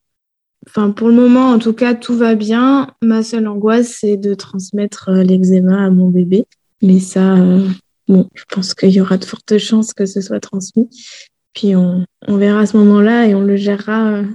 Enfin, 0.67 0.91
pour 0.91 1.07
le 1.07 1.15
moment, 1.15 1.49
en 1.49 1.59
tout 1.59 1.73
cas, 1.73 1.93
tout 1.93 2.15
va 2.15 2.35
bien. 2.35 2.87
Ma 3.01 3.23
seule 3.23 3.47
angoisse, 3.47 3.97
c'est 4.01 4.17
de 4.17 4.33
transmettre 4.33 5.11
l'eczéma 5.11 5.85
à 5.85 5.89
mon 5.89 6.09
bébé. 6.09 6.45
Mais 6.81 6.99
ça, 6.99 7.35
bon, 8.07 8.29
je 8.33 8.43
pense 8.49 8.73
qu'il 8.73 8.91
y 8.91 9.01
aura 9.01 9.17
de 9.17 9.25
fortes 9.25 9.57
chances 9.57 9.93
que 9.93 10.05
ce 10.05 10.21
soit 10.21 10.39
transmis. 10.39 10.89
Puis 11.55 11.75
on, 11.75 12.05
on 12.27 12.37
verra 12.37 12.59
à 12.61 12.65
ce 12.65 12.77
moment-là 12.77 13.25
et 13.25 13.33
on 13.33 13.41
le 13.41 13.55
gérera 13.55 14.11
euh, 14.11 14.25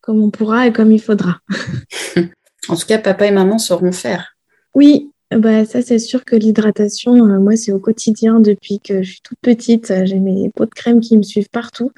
comme 0.00 0.20
on 0.20 0.30
pourra 0.30 0.66
et 0.66 0.72
comme 0.72 0.92
il 0.92 1.00
faudra. 1.00 1.38
en 2.68 2.76
tout 2.76 2.86
cas, 2.86 2.98
papa 2.98 3.26
et 3.26 3.30
maman 3.30 3.58
sauront 3.58 3.92
faire. 3.92 4.36
Oui, 4.74 5.10
bah, 5.30 5.64
Ça, 5.64 5.80
c'est 5.80 5.98
sûr 5.98 6.24
que 6.24 6.36
l'hydratation, 6.36 7.14
moi, 7.40 7.56
c'est 7.56 7.72
au 7.72 7.78
quotidien 7.78 8.40
depuis 8.40 8.80
que 8.80 9.02
je 9.02 9.12
suis 9.12 9.20
toute 9.22 9.38
petite. 9.40 9.92
J'ai 10.04 10.18
mes 10.18 10.50
pots 10.54 10.66
de 10.66 10.70
crème 10.70 11.00
qui 11.00 11.16
me 11.16 11.22
suivent 11.22 11.50
partout. 11.50 11.92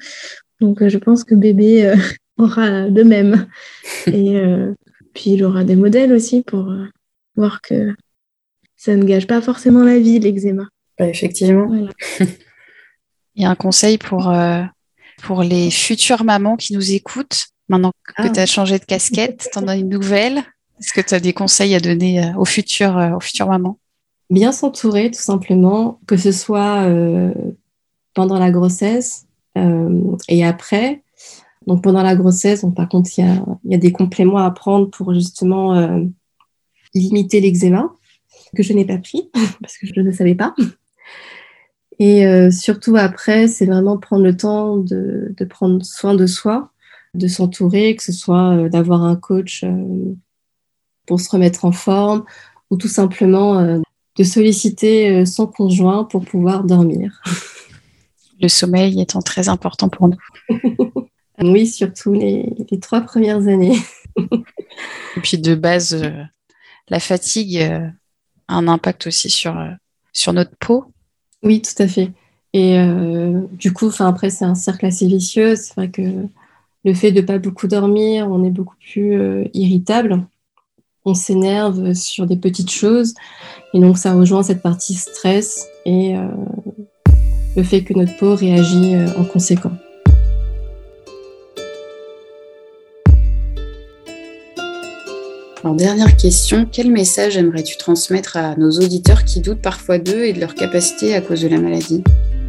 Donc, 0.61 0.87
je 0.87 0.97
pense 0.97 1.23
que 1.23 1.35
bébé 1.35 1.93
aura 2.37 2.89
de 2.89 3.03
même. 3.03 3.47
Et 4.07 4.41
puis, 5.13 5.31
il 5.31 5.43
aura 5.43 5.63
des 5.63 5.75
modèles 5.75 6.13
aussi 6.13 6.43
pour 6.43 6.71
voir 7.35 7.61
que 7.61 7.93
ça 8.75 8.95
ne 8.95 9.03
gâche 9.03 9.27
pas 9.27 9.41
forcément 9.41 9.83
la 9.83 9.99
vie, 9.99 10.19
l'eczéma. 10.19 10.67
Bah, 10.99 11.07
effectivement. 11.07 11.67
Y 13.43 13.45
a 13.45 13.49
un 13.49 13.55
conseil 13.55 13.97
pour, 13.97 14.29
euh, 14.29 14.63
pour 15.23 15.43
les 15.43 15.71
futures 15.71 16.23
mamans 16.23 16.57
qui 16.57 16.73
nous 16.73 16.91
écoutent. 16.91 17.47
Maintenant 17.69 17.91
que 18.05 18.13
ah. 18.17 18.29
tu 18.29 18.39
as 18.39 18.45
changé 18.45 18.79
de 18.79 18.85
casquette, 18.85 19.49
tu 19.51 19.59
en 19.59 19.67
as 19.67 19.75
une 19.75 19.89
nouvelle. 19.89 20.37
Est-ce 20.79 20.93
que 20.93 21.01
tu 21.01 21.13
as 21.13 21.19
des 21.19 21.33
conseils 21.33 21.75
à 21.75 21.79
donner 21.79 22.23
euh, 22.23 22.33
aux 22.37 22.45
futures, 22.45 22.97
euh, 22.97 23.11
aux 23.11 23.19
futures 23.19 23.47
mamans? 23.47 23.77
Bien 24.29 24.51
s'entourer, 24.51 25.11
tout 25.11 25.21
simplement, 25.21 25.99
que 26.05 26.17
ce 26.17 26.33
soit 26.33 26.85
pendant 28.13 28.37
la 28.37 28.51
grossesse 28.51 29.25
et 30.27 30.43
après. 30.43 31.01
Donc 31.65 31.81
pendant 31.81 32.03
la 32.03 32.13
grossesse, 32.13 32.65
par 32.75 32.89
contre, 32.89 33.09
il 33.17 33.25
y 33.25 33.27
a, 33.27 33.45
y 33.63 33.75
a, 33.75 33.77
des 33.77 33.93
compléments 33.93 34.39
à 34.39 34.51
prendre 34.51 34.89
pour 34.89 35.13
justement 35.13 36.11
limiter 36.93 37.39
l'eczéma, 37.39 37.89
que 38.53 38.63
je 38.63 38.73
n'ai 38.73 38.83
pas 38.83 38.97
pris 38.97 39.29
parce 39.61 39.77
que 39.77 39.87
je 39.87 40.01
ne 40.01 40.11
savais 40.11 40.35
pas. 40.35 40.53
Et 41.99 42.27
euh, 42.27 42.51
surtout 42.51 42.95
après, 42.95 43.47
c'est 43.47 43.65
vraiment 43.65 43.97
prendre 43.97 44.23
le 44.23 44.37
temps 44.37 44.77
de, 44.77 45.33
de, 45.35 45.45
prendre 45.45 45.83
soin 45.83 46.13
de 46.13 46.27
soi, 46.27 46.71
de 47.15 47.27
s'entourer, 47.27 47.95
que 47.95 48.03
ce 48.03 48.11
soit 48.11 48.55
euh, 48.55 48.69
d'avoir 48.69 49.03
un 49.03 49.15
coach 49.15 49.63
euh, 49.63 50.15
pour 51.07 51.19
se 51.19 51.29
remettre 51.29 51.65
en 51.65 51.71
forme 51.71 52.23
ou 52.69 52.77
tout 52.77 52.89
simplement 52.89 53.81
de 54.17 54.23
solliciter 54.23 55.25
son 55.25 55.47
conjoint 55.47 56.03
pour 56.03 56.25
pouvoir 56.25 56.65
dormir. 56.65 57.21
Le 58.41 58.49
sommeil 58.49 59.01
étant 59.01 59.21
très 59.21 59.47
important 59.47 59.87
pour 59.87 60.09
nous. 60.09 60.17
oui, 61.39 61.65
surtout 61.65 62.11
les, 62.11 62.53
les, 62.69 62.79
trois 62.81 62.99
premières 62.99 63.47
années. 63.47 63.77
Et 64.17 65.21
puis 65.23 65.37
de 65.37 65.55
base, 65.55 65.97
la 66.89 66.99
fatigue 66.99 67.61
a 67.61 67.93
un 68.49 68.67
impact 68.67 69.07
aussi 69.07 69.29
sur, 69.29 69.57
sur 70.11 70.33
notre 70.33 70.57
peau. 70.57 70.91
Oui, 71.43 71.61
tout 71.61 71.81
à 71.81 71.87
fait. 71.87 72.11
Et 72.53 72.79
euh, 72.79 73.41
du 73.53 73.73
coup, 73.73 73.91
après, 73.99 74.29
c'est 74.29 74.45
un 74.45 74.55
cercle 74.55 74.85
assez 74.85 75.07
vicieux. 75.07 75.55
C'est 75.55 75.75
vrai 75.75 75.89
que 75.89 76.01
le 76.83 76.93
fait 76.93 77.11
de 77.11 77.21
ne 77.21 77.25
pas 77.25 77.37
beaucoup 77.37 77.67
dormir, 77.67 78.27
on 78.29 78.43
est 78.43 78.51
beaucoup 78.51 78.75
plus 78.79 79.19
euh, 79.19 79.45
irritable. 79.53 80.25
On 81.05 81.13
s'énerve 81.13 81.93
sur 81.93 82.25
des 82.25 82.37
petites 82.37 82.71
choses. 82.71 83.13
Et 83.73 83.79
donc, 83.79 83.97
ça 83.97 84.13
rejoint 84.13 84.43
cette 84.43 84.61
partie 84.61 84.95
stress 84.95 85.67
et 85.85 86.17
euh, 86.17 86.27
le 87.55 87.63
fait 87.63 87.83
que 87.83 87.93
notre 87.93 88.15
peau 88.17 88.35
réagit 88.35 88.95
en 89.17 89.23
conséquence. 89.23 89.86
Alors, 95.67 95.75
dernière 95.75 96.15
question, 96.15 96.65
quel 96.71 96.89
message 96.89 97.35
aimerais-tu 97.35 97.75
transmettre 97.75 98.37
à 98.37 98.55
nos 98.55 98.71
auditeurs 98.71 99.25
qui 99.25 99.41
doutent 99.41 99.61
parfois 99.61 99.97
d'eux 99.97 100.23
et 100.23 100.31
de 100.31 100.39
leur 100.39 100.55
capacité 100.55 101.13
à 101.13 101.19
cause 101.19 101.41
de 101.41 101.49
la 101.49 101.59
maladie? 101.59 102.05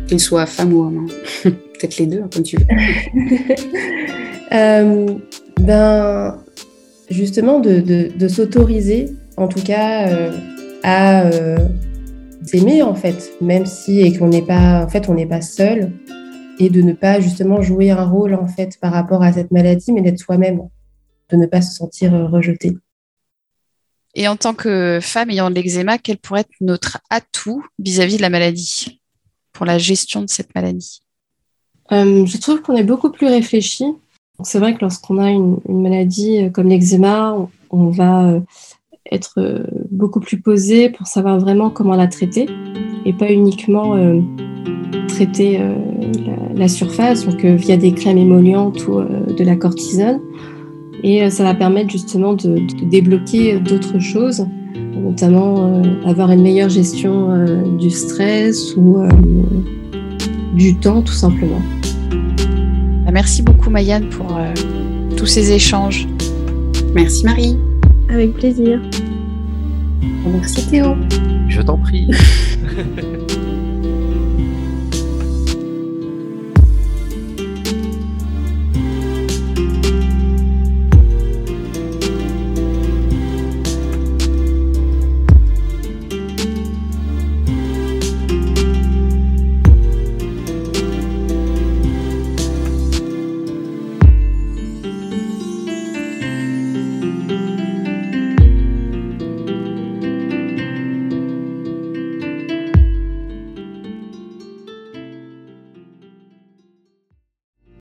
Qu'ils 0.06 0.20
soient 0.20 0.46
femmes 0.46 0.72
ou 0.72 0.84
hommes. 0.84 1.08
Hein. 1.44 1.50
Peut-être 1.80 1.98
les 1.98 2.06
deux, 2.06 2.20
hein, 2.22 2.30
comme 2.32 2.44
tu 2.44 2.58
veux. 2.58 2.66
Euh, 4.52 5.14
ben, 5.60 6.38
justement, 7.10 7.58
de, 7.58 8.28
s'autoriser, 8.28 9.10
en 9.36 9.48
tout 9.48 9.62
cas, 9.62 10.08
euh, 10.08 10.32
à 10.84 11.26
euh, 11.26 11.58
en 12.82 12.94
fait, 12.94 13.32
même 13.42 13.66
si 13.66 14.00
et 14.00 14.16
qu'on 14.16 14.28
n'est 14.28 14.42
pas, 14.42 14.84
en 14.84 14.88
fait, 14.88 15.08
on 15.08 15.14
n'est 15.14 15.26
pas 15.26 15.42
seul, 15.42 15.90
et 16.60 16.70
de 16.70 16.80
ne 16.82 16.92
pas 16.92 17.18
justement 17.18 17.60
jouer 17.62 17.90
un 17.90 18.04
rôle, 18.04 18.34
en 18.34 18.46
fait, 18.46 18.78
par 18.80 18.92
rapport 18.92 19.22
à 19.24 19.32
cette 19.32 19.50
maladie, 19.50 19.92
mais 19.92 20.02
d'être 20.02 20.20
soi-même, 20.20 20.60
de 21.30 21.36
ne 21.36 21.46
pas 21.46 21.60
se 21.60 21.74
sentir 21.74 22.12
rejeté. 22.30 22.76
Et 24.18 24.26
en 24.26 24.34
tant 24.34 24.52
que 24.52 24.98
femme 25.00 25.30
ayant 25.30 25.48
de 25.48 25.54
l'eczéma, 25.54 25.96
quel 25.96 26.18
pourrait 26.18 26.40
être 26.40 26.50
notre 26.60 26.98
atout 27.08 27.64
vis-à-vis 27.78 28.16
de 28.16 28.22
la 28.22 28.30
maladie 28.30 29.00
pour 29.52 29.64
la 29.64 29.78
gestion 29.78 30.22
de 30.22 30.28
cette 30.28 30.52
maladie? 30.56 31.02
Euh, 31.92 32.26
Je 32.26 32.36
trouve 32.38 32.60
qu'on 32.60 32.74
est 32.74 32.82
beaucoup 32.82 33.10
plus 33.10 33.28
réfléchi. 33.28 33.84
C'est 34.42 34.58
vrai 34.58 34.74
que 34.74 34.80
lorsqu'on 34.80 35.18
a 35.18 35.30
une, 35.30 35.60
maladie 35.68 36.42
euh, 36.42 36.50
comme 36.50 36.66
l'eczéma, 36.66 37.36
on, 37.70 37.90
va 37.90 38.26
euh, 38.26 38.40
être 39.12 39.64
beaucoup 39.92 40.18
plus 40.18 40.40
posé 40.40 40.90
pour 40.90 41.06
savoir 41.06 41.38
vraiment 41.38 41.70
comment 41.70 41.94
la 41.94 42.08
traiter 42.08 42.46
et 43.04 43.12
pas 43.12 43.30
uniquement 43.30 43.96
traiter 45.06 45.58
la, 45.58 46.54
la, 46.54 46.68
surface, 46.68 47.24
donc 47.24 47.44
via 47.44 47.76
des 47.76 47.94
crèmes 47.94 48.18
émollientes 48.18 48.86
ou 48.88 49.00
de 49.00 49.44
la 49.44 49.54
cortisone. 49.54 50.20
Et 51.02 51.22
euh, 51.22 51.30
ça 51.30 51.44
va 51.44 51.54
permettre 51.54 51.90
justement 51.90 52.34
de, 52.34 52.58
débloquer 52.84 53.58
d'autres 53.60 53.98
choses, 53.98 54.46
notamment 54.94 55.66
euh, 55.66 55.82
avoir 56.04 56.30
une 56.30 56.42
meilleure 56.42 56.68
gestion 56.68 57.30
euh, 57.30 57.62
du 57.78 57.90
stress 57.90 58.74
ou 58.76 58.98
du 60.54 60.74
temps 60.76 61.02
tout 61.02 61.12
simplement. 61.12 61.62
Bah, 63.04 63.12
merci 63.12 63.42
beaucoup 63.42 63.70
Mayanne 63.70 64.08
pour 64.08 64.38
tous 65.16 65.26
ces 65.26 65.52
échanges. 65.52 66.06
Merci 66.94 67.24
Marie. 67.24 67.56
Avec 68.08 68.34
plaisir. 68.34 68.80
Merci 70.26 70.66
Théo. 70.68 70.96
Je 71.48 71.62
t'en 71.62 71.78
prie. 71.78 72.08